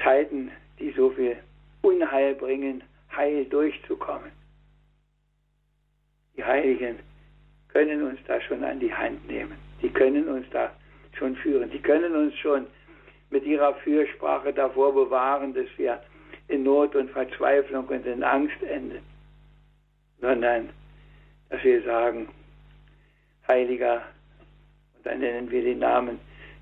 Zeiten, 0.02 0.50
die 0.78 0.90
so 0.92 1.10
viel 1.10 1.36
Unheil 1.82 2.34
bringen, 2.34 2.82
heil 3.14 3.44
durchzukommen. 3.46 4.30
Die 6.36 6.44
Heiligen 6.44 6.98
können 7.68 8.02
uns 8.02 8.18
da 8.26 8.40
schon 8.40 8.64
an 8.64 8.80
die 8.80 8.92
Hand 8.92 9.26
nehmen. 9.28 9.56
Die 9.82 9.88
können 9.88 10.28
uns 10.28 10.46
da 10.50 10.72
schon 11.16 11.36
führen. 11.36 11.70
Die 11.70 11.80
können 11.80 12.14
uns 12.14 12.34
schon 12.38 12.66
mit 13.30 13.44
ihrer 13.44 13.74
Fürsprache 13.74 14.52
davor 14.52 14.94
bewahren, 14.94 15.54
dass 15.54 15.66
wir 15.76 16.00
in 16.48 16.62
Not 16.62 16.94
und 16.94 17.10
Verzweiflung 17.10 17.86
und 17.86 18.06
in 18.06 18.22
Angst 18.22 18.62
enden, 18.62 19.00
sondern 20.20 20.70
dass 21.50 21.62
wir 21.62 21.82
sagen, 21.82 22.28
Heiliger, 23.46 24.02
und 24.96 25.06
dann 25.06 25.20
nennen 25.20 25.50
wir 25.50 25.62
den 25.62 25.78
Namen, 25.80 26.18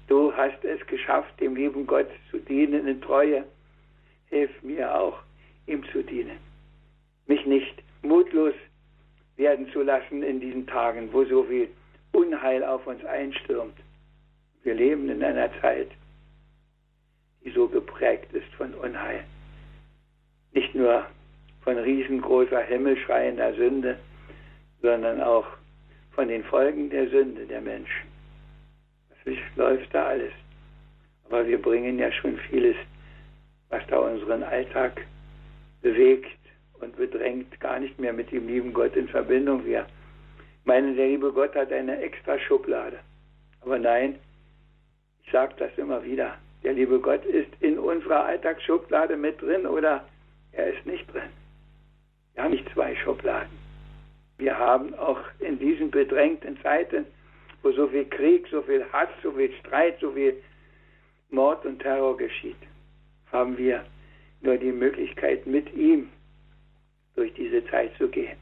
du 0.08 0.34
hast 0.34 0.64
es 0.64 0.84
geschafft, 0.86 1.40
dem 1.40 1.54
lieben 1.54 1.86
Gott 1.86 2.08
zu 2.30 2.38
dienen 2.38 2.86
in 2.86 3.00
Treue. 3.00 3.44
Hilf 4.26 4.50
mir 4.62 4.94
auch, 4.94 5.18
ihm 5.66 5.84
zu 5.92 6.02
dienen. 6.02 6.38
Mich 7.26 7.44
nicht 7.46 7.82
mutlos 8.02 8.54
werden 9.36 9.70
zu 9.72 9.82
lassen 9.82 10.22
in 10.22 10.40
diesen 10.40 10.66
Tagen, 10.66 11.12
wo 11.12 11.24
so 11.24 11.44
viel 11.44 11.68
Unheil 12.12 12.64
auf 12.64 12.86
uns 12.86 13.04
einstürmt. 13.04 13.76
Wir 14.62 14.74
leben 14.74 15.08
in 15.08 15.22
einer 15.22 15.50
Zeit, 15.60 15.88
die 17.44 17.50
so 17.50 17.66
geprägt 17.68 18.32
ist 18.32 18.52
von 18.54 18.74
Unheil. 18.74 19.24
Nicht 20.52 20.74
nur 20.74 21.06
von 21.62 21.78
riesengroßer 21.78 22.60
himmelschreiender 22.60 23.54
Sünde, 23.54 23.98
sondern 24.82 25.22
auch 25.22 25.46
von 26.10 26.28
den 26.28 26.44
Folgen 26.44 26.90
der 26.90 27.08
Sünde 27.08 27.46
der 27.46 27.60
Menschen. 27.60 28.08
Was 29.24 29.34
läuft 29.56 29.94
da 29.94 30.06
alles? 30.06 30.32
Aber 31.26 31.46
wir 31.46 31.60
bringen 31.60 31.98
ja 31.98 32.10
schon 32.12 32.36
vieles, 32.50 32.76
was 33.70 33.82
da 33.86 33.98
unseren 33.98 34.42
Alltag 34.42 35.00
bewegt 35.80 36.38
und 36.80 36.96
bedrängt, 36.96 37.58
gar 37.60 37.78
nicht 37.78 37.98
mehr 37.98 38.12
mit 38.12 38.30
dem 38.32 38.48
lieben 38.48 38.72
Gott 38.72 38.94
in 38.96 39.08
Verbindung. 39.08 39.64
Wir 39.64 39.86
meinen, 40.64 40.96
der 40.96 41.06
liebe 41.06 41.32
Gott 41.32 41.54
hat 41.54 41.72
eine 41.72 41.98
extra 42.00 42.38
Schublade. 42.38 42.98
Aber 43.60 43.78
nein, 43.78 44.18
ich 45.24 45.30
sage 45.30 45.54
das 45.58 45.70
immer 45.78 46.04
wieder, 46.04 46.34
der 46.64 46.74
liebe 46.74 46.98
Gott 46.98 47.24
ist 47.24 47.50
in 47.60 47.78
unserer 47.78 48.24
Alltagsschublade 48.24 49.16
mit 49.16 49.40
drin 49.40 49.66
oder 49.66 50.04
er 50.52 50.74
ist 50.74 50.84
nicht 50.84 51.10
drin. 51.12 51.30
Wir 52.34 52.44
haben 52.44 52.50
nicht 52.50 52.68
zwei 52.72 52.94
Schubladen. 52.96 53.61
Wir 54.42 54.58
haben 54.58 54.92
auch 54.96 55.20
in 55.38 55.56
diesen 55.60 55.92
bedrängten 55.92 56.60
Zeiten, 56.62 57.06
wo 57.62 57.70
so 57.70 57.86
viel 57.86 58.06
Krieg, 58.06 58.48
so 58.50 58.60
viel 58.62 58.84
Hass, 58.92 59.08
so 59.22 59.30
viel 59.30 59.52
Streit, 59.60 60.00
so 60.00 60.10
viel 60.10 60.42
Mord 61.30 61.64
und 61.64 61.78
Terror 61.78 62.16
geschieht, 62.16 62.56
haben 63.30 63.56
wir 63.56 63.84
nur 64.40 64.56
die 64.56 64.72
Möglichkeit, 64.72 65.46
mit 65.46 65.72
ihm 65.76 66.10
durch 67.14 67.32
diese 67.34 67.64
Zeit 67.66 67.92
zu 67.98 68.08
gehen. 68.08 68.36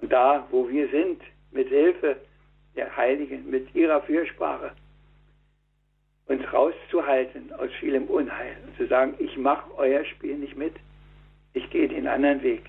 Und 0.00 0.10
da, 0.10 0.48
wo 0.50 0.66
wir 0.70 0.88
sind, 0.88 1.20
mit 1.50 1.68
Hilfe 1.68 2.16
der 2.76 2.96
Heiligen, 2.96 3.50
mit 3.50 3.74
ihrer 3.74 4.00
Fürsprache, 4.04 4.72
uns 6.28 6.50
rauszuhalten 6.50 7.52
aus 7.52 7.70
vielem 7.78 8.04
Unheil 8.04 8.56
und 8.66 8.74
zu 8.78 8.86
sagen, 8.86 9.16
ich 9.18 9.36
mache 9.36 9.70
euer 9.76 10.02
Spiel 10.06 10.38
nicht 10.38 10.56
mit, 10.56 10.76
ich 11.52 11.68
gehe 11.68 11.88
den 11.88 12.06
anderen 12.06 12.42
Weg, 12.42 12.62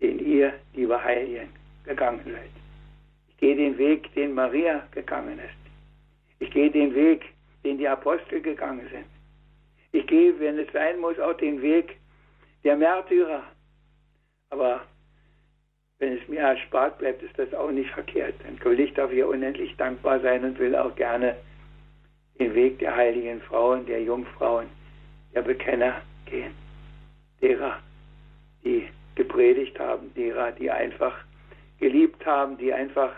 den 0.00 0.18
ihr, 0.18 0.54
liebe 0.74 1.02
Heiligen, 1.02 1.48
gegangen 1.84 2.20
seid. 2.24 2.50
Ich 3.28 3.36
gehe 3.38 3.56
den 3.56 3.78
Weg, 3.78 4.12
den 4.14 4.34
Maria 4.34 4.86
gegangen 4.92 5.38
ist. 5.38 5.66
Ich 6.38 6.50
gehe 6.50 6.70
den 6.70 6.94
Weg, 6.94 7.24
den 7.64 7.78
die 7.78 7.88
Apostel 7.88 8.40
gegangen 8.40 8.88
sind. 8.90 9.06
Ich 9.92 10.06
gehe, 10.06 10.38
wenn 10.38 10.58
es 10.58 10.70
sein 10.72 10.98
muss, 11.00 11.18
auch 11.18 11.36
den 11.36 11.62
Weg 11.62 11.96
der 12.64 12.76
Märtyrer. 12.76 13.44
Aber 14.50 14.82
wenn 15.98 16.18
es 16.18 16.28
mir 16.28 16.40
erspart 16.40 16.98
bleibt, 16.98 17.22
ist 17.22 17.38
das 17.38 17.52
auch 17.54 17.70
nicht 17.70 17.90
verkehrt. 17.90 18.34
Dann 18.44 18.62
will 18.62 18.80
ich 18.80 18.92
dafür 18.94 19.28
unendlich 19.28 19.74
dankbar 19.76 20.20
sein 20.20 20.44
und 20.44 20.58
will 20.58 20.76
auch 20.76 20.94
gerne 20.96 21.36
den 22.38 22.54
Weg 22.54 22.78
der 22.80 22.94
heiligen 22.94 23.40
Frauen, 23.40 23.86
der 23.86 24.02
Jungfrauen, 24.02 24.66
der 25.34 25.42
Bekenner 25.42 26.02
gehen. 26.26 26.54
Derer, 27.40 27.78
die 28.64 28.88
gepredigt 29.16 29.78
haben, 29.80 30.14
derer, 30.14 30.52
die 30.52 30.70
einfach 30.70 31.14
geliebt 31.80 32.24
haben, 32.24 32.56
die 32.56 32.72
einfach 32.72 33.12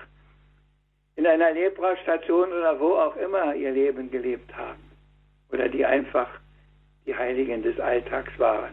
in 1.16 1.26
einer 1.26 1.52
Leprastation 1.52 2.52
oder 2.52 2.78
wo 2.80 2.94
auch 2.94 3.16
immer 3.16 3.54
ihr 3.54 3.72
Leben 3.72 4.10
gelebt 4.10 4.56
haben. 4.56 4.80
Oder 5.50 5.68
die 5.68 5.84
einfach 5.84 6.28
die 7.06 7.14
Heiligen 7.14 7.62
des 7.62 7.78
Alltags 7.80 8.30
waren, 8.38 8.72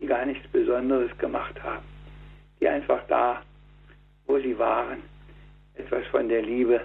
die 0.00 0.06
gar 0.06 0.26
nichts 0.26 0.46
Besonderes 0.48 1.16
gemacht 1.18 1.60
haben, 1.62 1.84
die 2.60 2.68
einfach 2.68 3.02
da, 3.08 3.42
wo 4.26 4.38
sie 4.38 4.58
waren, 4.58 5.02
etwas 5.74 6.06
von 6.08 6.28
der 6.28 6.42
Liebe 6.42 6.82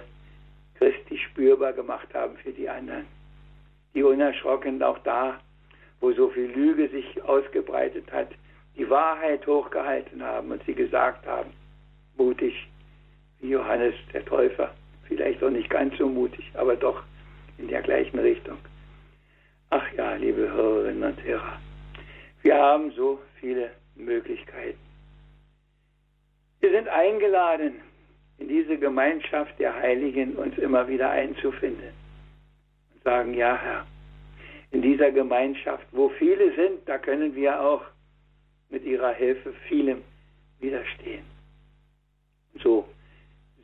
Christi 0.76 1.18
spürbar 1.18 1.72
gemacht 1.72 2.08
haben 2.14 2.36
für 2.38 2.52
die 2.52 2.68
anderen. 2.68 3.06
Die 3.94 4.02
unerschrocken 4.02 4.82
auch 4.82 4.98
da, 5.00 5.40
wo 6.00 6.12
so 6.12 6.28
viel 6.28 6.46
Lüge 6.46 6.88
sich 6.88 7.22
ausgebreitet 7.24 8.10
hat, 8.12 8.28
die 8.78 8.88
Wahrheit 8.88 9.46
hochgehalten 9.46 10.22
haben 10.22 10.52
und 10.52 10.62
sie 10.64 10.74
gesagt 10.74 11.26
haben, 11.26 11.50
mutig 12.16 12.54
wie 13.40 13.50
Johannes 13.50 13.94
der 14.12 14.24
Täufer, 14.24 14.72
vielleicht 15.06 15.42
auch 15.42 15.50
nicht 15.50 15.68
ganz 15.68 15.96
so 15.98 16.08
mutig, 16.08 16.50
aber 16.54 16.76
doch 16.76 17.02
in 17.58 17.68
der 17.68 17.82
gleichen 17.82 18.18
Richtung. 18.18 18.58
Ach 19.70 19.84
ja, 19.96 20.14
liebe 20.14 20.50
Hörerinnen 20.50 21.02
und 21.02 21.22
Hörer, 21.22 21.58
wir 22.42 22.56
haben 22.56 22.92
so 22.92 23.20
viele 23.40 23.70
Möglichkeiten. 23.96 24.78
Wir 26.60 26.70
sind 26.70 26.88
eingeladen, 26.88 27.74
in 28.38 28.48
diese 28.48 28.78
Gemeinschaft 28.78 29.58
der 29.58 29.74
Heiligen 29.74 30.36
uns 30.36 30.56
immer 30.58 30.86
wieder 30.88 31.10
einzufinden 31.10 31.92
und 32.94 33.02
sagen, 33.02 33.34
ja 33.34 33.56
Herr, 33.56 33.86
in 34.70 34.82
dieser 34.82 35.10
Gemeinschaft, 35.10 35.86
wo 35.92 36.08
viele 36.10 36.54
sind, 36.54 36.86
da 36.86 36.98
können 36.98 37.34
wir 37.34 37.60
auch 37.60 37.82
mit 38.70 38.84
ihrer 38.84 39.12
Hilfe 39.12 39.52
vielem 39.68 40.02
widerstehen. 40.60 41.24
So 42.62 42.88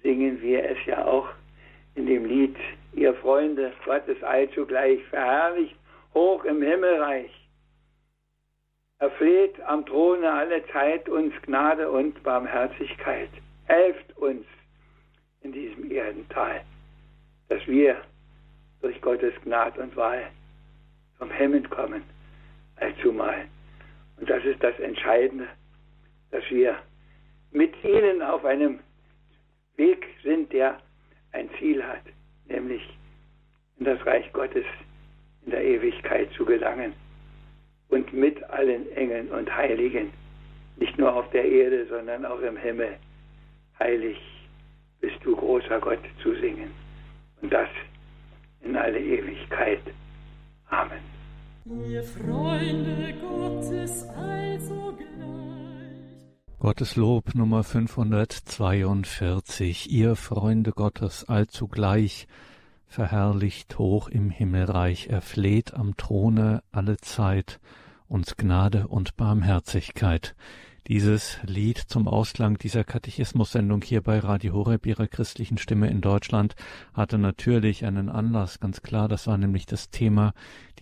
singen 0.03 0.41
wir 0.41 0.69
es 0.69 0.79
ja 0.87 1.05
auch 1.05 1.29
in 1.95 2.07
dem 2.07 2.25
Lied, 2.25 2.57
ihr 2.93 3.15
Freunde, 3.15 3.73
Gott 3.85 4.07
ist 4.09 4.23
allzugleich 4.23 5.03
verherrlicht 5.05 5.77
hoch 6.15 6.45
im 6.45 6.63
Himmelreich. 6.63 7.31
Er 8.99 9.11
fleht 9.13 9.61
am 9.63 9.85
Throne 9.85 10.31
alle 10.31 10.65
Zeit 10.69 11.09
uns 11.09 11.35
Gnade 11.43 11.91
und 11.91 12.23
Barmherzigkeit. 12.23 13.31
Helft 13.67 14.17
uns 14.17 14.47
in 15.43 15.53
diesem 15.53 15.91
Erdental, 15.91 16.63
dass 17.49 17.67
wir 17.67 18.01
durch 18.81 19.01
Gottes 19.01 19.35
Gnade 19.43 19.81
und 19.81 19.97
Wahl 19.97 20.31
vom 21.19 21.31
Himmel 21.31 21.63
kommen, 21.69 22.03
allzumal. 22.77 23.47
Und 24.17 24.31
das 24.31 24.45
ist 24.45 24.63
das 24.63 24.79
Entscheidende, 24.79 25.49
dass 26.31 26.43
wir 26.51 26.77
mit 27.51 27.73
ihnen 27.85 28.23
auf 28.23 28.45
einem 28.45 28.81
Weg 29.77 30.07
sind, 30.23 30.53
der 30.53 30.79
ein 31.33 31.49
Ziel 31.59 31.83
hat, 31.85 32.03
nämlich 32.47 32.83
in 33.79 33.87
das 33.87 34.05
Reich 34.07 34.33
Gottes 34.33 34.65
in 35.45 35.51
der 35.51 35.65
Ewigkeit 35.65 36.31
zu 36.33 36.45
gelangen 36.45 36.95
und 37.89 38.13
mit 38.13 38.43
allen 38.51 38.91
Engeln 38.93 39.29
und 39.29 39.55
Heiligen, 39.55 40.13
nicht 40.77 40.99
nur 40.99 41.15
auf 41.15 41.31
der 41.31 41.45
Erde, 41.45 41.87
sondern 41.87 42.25
auch 42.25 42.41
im 42.41 42.57
Himmel, 42.57 42.97
heilig 43.79 44.19
bist 45.01 45.17
du, 45.23 45.37
großer 45.37 45.81
Gott, 45.81 46.01
zu 46.23 46.35
singen. 46.37 46.71
Und 47.43 47.53
das 47.53 47.69
in 48.63 48.77
alle 48.77 48.99
Ewigkeit. 48.99 49.83
Amen. 50.71 51.14
Ihr 51.67 52.05
Freunde 52.05 53.15
Gottes 53.23 54.07
also 54.09 54.93
gleich. 54.99 56.19
Gottes 56.59 56.97
Lob 56.97 57.35
Nummer 57.35 57.65
542. 57.65 59.91
Ihr 59.91 60.15
Freunde 60.15 60.73
Gottes 60.73 61.25
allzugleich 61.25 62.29
verherrlicht 62.87 63.79
hoch 63.79 64.11
im 64.11 64.29
Himmelreich, 64.29 65.07
erfleht 65.07 65.73
am 65.73 65.97
Throne 65.97 66.63
alle 66.71 66.99
Zeit 66.99 67.61
uns 68.09 68.37
Gnade 68.37 68.87
und 68.87 69.17
Barmherzigkeit. 69.17 70.37
Dieses 70.87 71.39
Lied 71.45 71.79
zum 71.79 72.07
Ausklang 72.07 72.59
dieser 72.59 72.85
Katechismus-Sendung 72.85 73.81
hier 73.81 74.03
bei 74.03 74.19
Radio 74.19 74.53
Horeb, 74.53 74.85
ihrer 74.85 75.07
christlichen 75.07 75.57
Stimme 75.57 75.89
in 75.89 76.03
Deutschland, 76.03 76.57
hatte 76.93 77.17
natürlich 77.17 77.87
einen 77.87 78.11
Anlass, 78.11 78.61
ganz 78.61 78.83
klar. 78.83 79.09
Das 79.09 79.27
war 79.27 79.39
nämlich 79.39 79.65
das 79.65 79.89
Thema 79.89 80.35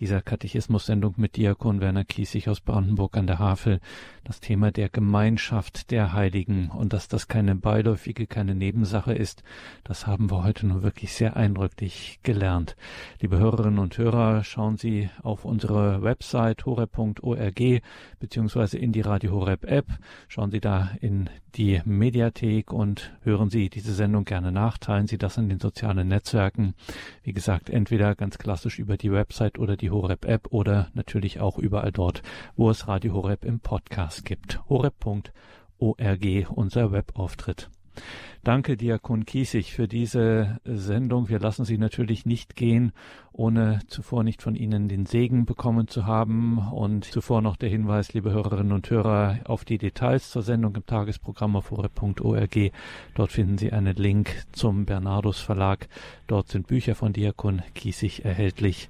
dieser 0.03 0.21
Katechismus-Sendung 0.21 1.13
mit 1.15 1.37
Diakon 1.37 1.79
Werner 1.79 2.03
Kiesig 2.03 2.49
aus 2.49 2.59
Brandenburg 2.59 3.15
an 3.15 3.25
der 3.25 3.39
Havel. 3.39 3.79
Das 4.25 4.41
Thema 4.41 4.69
der 4.69 4.89
Gemeinschaft 4.89 5.91
der 5.91 6.11
Heiligen 6.11 6.69
und 6.71 6.91
dass 6.91 7.07
das 7.07 7.29
keine 7.29 7.55
beiläufige, 7.55 8.27
keine 8.27 8.53
Nebensache 8.53 9.13
ist, 9.13 9.43
das 9.85 10.05
haben 10.05 10.29
wir 10.29 10.43
heute 10.43 10.67
nur 10.67 10.83
wirklich 10.83 11.13
sehr 11.13 11.37
eindrücklich 11.37 12.19
gelernt. 12.21 12.75
Liebe 13.21 13.37
Hörerinnen 13.37 13.79
und 13.79 13.97
Hörer, 13.97 14.43
schauen 14.43 14.75
Sie 14.75 15.09
auf 15.21 15.45
unsere 15.45 16.03
Website 16.03 16.65
horeb.org 16.65 17.81
beziehungsweise 18.19 18.77
in 18.77 18.91
die 18.91 19.01
Radio 19.01 19.31
Horeb 19.31 19.63
App 19.63 19.87
Schauen 20.27 20.51
Sie 20.51 20.59
da 20.59 20.91
in 20.99 21.29
die 21.55 21.81
Mediathek 21.85 22.71
und 22.71 23.13
hören 23.23 23.49
Sie 23.49 23.69
diese 23.69 23.93
Sendung 23.93 24.25
gerne 24.25 24.51
nach. 24.51 24.77
Teilen 24.77 25.07
Sie 25.07 25.17
das 25.17 25.37
in 25.37 25.49
den 25.49 25.59
sozialen 25.59 26.07
Netzwerken. 26.07 26.73
Wie 27.23 27.33
gesagt, 27.33 27.69
entweder 27.69 28.15
ganz 28.15 28.37
klassisch 28.37 28.79
über 28.79 28.97
die 28.97 29.11
Website 29.11 29.59
oder 29.59 29.77
die 29.77 29.91
Horeb 29.91 30.25
App 30.25 30.47
oder 30.51 30.89
natürlich 30.93 31.39
auch 31.39 31.57
überall 31.57 31.91
dort, 31.91 32.21
wo 32.55 32.69
es 32.69 32.87
Radio 32.87 33.13
Horeb 33.13 33.45
im 33.45 33.59
Podcast 33.59 34.25
gibt. 34.25 34.59
horeb.org, 34.69 36.25
unser 36.49 36.91
Webauftritt. 36.91 37.69
Danke, 38.43 38.75
Diakon 38.75 39.25
Kiesig, 39.25 39.71
für 39.71 39.87
diese 39.87 40.59
Sendung. 40.65 41.29
Wir 41.29 41.39
lassen 41.39 41.63
Sie 41.63 41.77
natürlich 41.77 42.25
nicht 42.25 42.57
gehen, 42.57 42.91
ohne 43.31 43.79
zuvor 43.87 44.25
nicht 44.25 44.41
von 44.41 44.55
Ihnen 44.55 44.89
den 44.89 45.05
Segen 45.05 45.45
bekommen 45.45 45.87
zu 45.87 46.05
haben. 46.05 46.57
Und 46.57 47.05
zuvor 47.05 47.41
noch 47.41 47.55
der 47.55 47.69
Hinweis, 47.69 48.13
liebe 48.13 48.31
Hörerinnen 48.31 48.73
und 48.73 48.89
Hörer, 48.89 49.39
auf 49.45 49.63
die 49.63 49.77
Details 49.77 50.29
zur 50.29 50.41
Sendung 50.41 50.75
im 50.75 50.85
Tagesprogramm 50.85 51.55
auf 51.55 51.71
ore.org. 51.71 52.71
Dort 53.15 53.31
finden 53.31 53.57
Sie 53.57 53.71
einen 53.71 53.95
Link 53.95 54.43
zum 54.51 54.83
Bernardus 54.85 55.39
Verlag. 55.39 55.87
Dort 56.27 56.49
sind 56.49 56.67
Bücher 56.67 56.95
von 56.95 57.13
Diakon 57.13 57.61
Kiesig 57.73 58.25
erhältlich. 58.25 58.89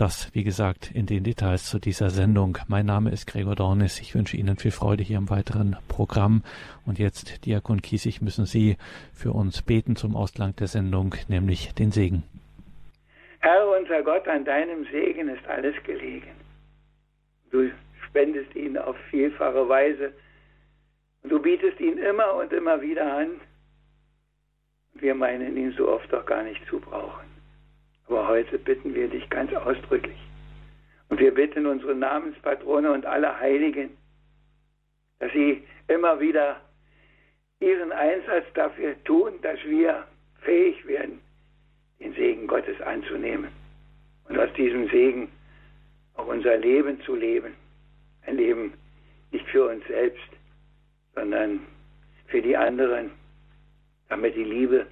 Das, 0.00 0.34
wie 0.34 0.44
gesagt, 0.44 0.90
in 0.94 1.04
den 1.04 1.24
Details 1.24 1.68
zu 1.68 1.78
dieser 1.78 2.08
Sendung. 2.08 2.56
Mein 2.68 2.86
Name 2.86 3.10
ist 3.10 3.26
Gregor 3.26 3.54
Dornis. 3.54 4.00
Ich 4.00 4.14
wünsche 4.14 4.38
Ihnen 4.38 4.56
viel 4.56 4.70
Freude 4.70 5.02
hier 5.02 5.18
im 5.18 5.28
weiteren 5.28 5.76
Programm. 5.88 6.42
Und 6.86 6.98
jetzt, 6.98 7.44
Diakon 7.44 7.82
Kiesig, 7.82 8.22
müssen 8.22 8.46
Sie 8.46 8.78
für 9.12 9.32
uns 9.32 9.60
beten 9.60 9.96
zum 9.96 10.16
Ausklang 10.16 10.56
der 10.56 10.68
Sendung, 10.68 11.14
nämlich 11.28 11.74
den 11.74 11.90
Segen. 11.90 12.22
Herr 13.40 13.68
unser 13.78 14.02
Gott, 14.02 14.26
an 14.26 14.46
deinem 14.46 14.86
Segen 14.90 15.28
ist 15.28 15.46
alles 15.46 15.74
gelegen. 15.84 16.30
Du 17.50 17.70
spendest 18.06 18.54
ihn 18.56 18.78
auf 18.78 18.96
vielfache 19.10 19.68
Weise 19.68 20.14
du 21.24 21.38
bietest 21.40 21.78
ihn 21.78 21.98
immer 21.98 22.36
und 22.36 22.52
immer 22.54 22.80
wieder 22.80 23.16
an. 23.18 23.40
Wir 24.94 25.14
meinen 25.14 25.58
ihn 25.58 25.74
so 25.76 25.88
oft 25.88 26.12
auch 26.14 26.24
gar 26.24 26.42
nicht 26.42 26.64
zu 26.66 26.80
brauchen. 26.80 27.29
Heute 28.40 28.58
bitten 28.58 28.94
wir 28.94 29.06
dich 29.06 29.28
ganz 29.28 29.52
ausdrücklich. 29.52 30.16
Und 31.10 31.20
wir 31.20 31.34
bitten 31.34 31.66
unsere 31.66 31.94
Namenspatrone 31.94 32.90
und 32.90 33.04
alle 33.04 33.38
Heiligen, 33.38 33.90
dass 35.18 35.30
sie 35.32 35.62
immer 35.88 36.18
wieder 36.20 36.58
ihren 37.60 37.92
Einsatz 37.92 38.46
dafür 38.54 38.94
tun, 39.04 39.34
dass 39.42 39.62
wir 39.66 40.06
fähig 40.40 40.86
werden, 40.86 41.20
den 41.98 42.14
Segen 42.14 42.46
Gottes 42.46 42.80
anzunehmen 42.80 43.48
und 44.26 44.38
aus 44.38 44.50
diesem 44.54 44.88
Segen 44.88 45.30
auch 46.14 46.26
unser 46.26 46.56
Leben 46.56 46.98
zu 47.02 47.14
leben. 47.14 47.52
Ein 48.24 48.38
Leben 48.38 48.72
nicht 49.32 49.46
für 49.48 49.68
uns 49.68 49.86
selbst, 49.86 50.30
sondern 51.14 51.60
für 52.28 52.40
die 52.40 52.56
anderen, 52.56 53.10
damit 54.08 54.34
die 54.34 54.44
Liebe 54.44 54.86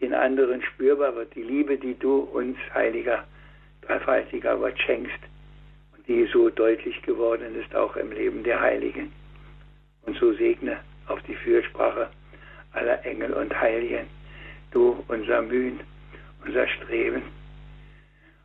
den 0.00 0.14
anderen 0.14 0.62
spürbar 0.62 1.14
wird. 1.14 1.34
Die 1.34 1.42
Liebe, 1.42 1.76
die 1.76 1.98
du 1.98 2.20
uns, 2.20 2.56
heiliger, 2.74 3.24
dreifaltiger 3.82 4.56
Gott, 4.56 4.78
schenkst 4.78 5.20
und 5.96 6.06
die 6.06 6.26
so 6.32 6.50
deutlich 6.50 7.00
geworden 7.02 7.54
ist, 7.60 7.74
auch 7.74 7.96
im 7.96 8.12
Leben 8.12 8.44
der 8.44 8.60
Heiligen. 8.60 9.12
Und 10.02 10.16
so 10.18 10.32
segne 10.32 10.78
auf 11.06 11.20
die 11.22 11.34
Fürsprache 11.34 12.08
aller 12.72 13.04
Engel 13.04 13.32
und 13.32 13.58
Heiligen, 13.60 14.06
du 14.70 15.04
unser 15.08 15.42
Mühen, 15.42 15.80
unser 16.44 16.66
Streben, 16.68 17.22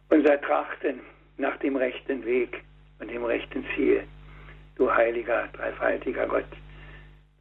unser 0.09 0.41
Trachten 0.41 1.01
nach 1.37 1.57
dem 1.57 1.75
rechten 1.75 2.25
Weg 2.25 2.63
und 2.99 3.11
dem 3.11 3.23
rechten 3.25 3.65
Ziel. 3.75 4.03
Du 4.75 4.91
heiliger, 4.91 5.47
dreifaltiger 5.53 6.25
Gott, 6.27 6.45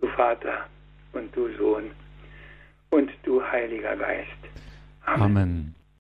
du 0.01 0.09
Vater 0.09 0.67
und 1.13 1.35
du 1.35 1.49
Sohn 1.57 1.91
und 2.93 3.11
du 3.25 3.43
Heiliger 3.43 3.97
Geist. 3.97 4.29
Amen. 5.07 5.23
Amen. 5.23 5.75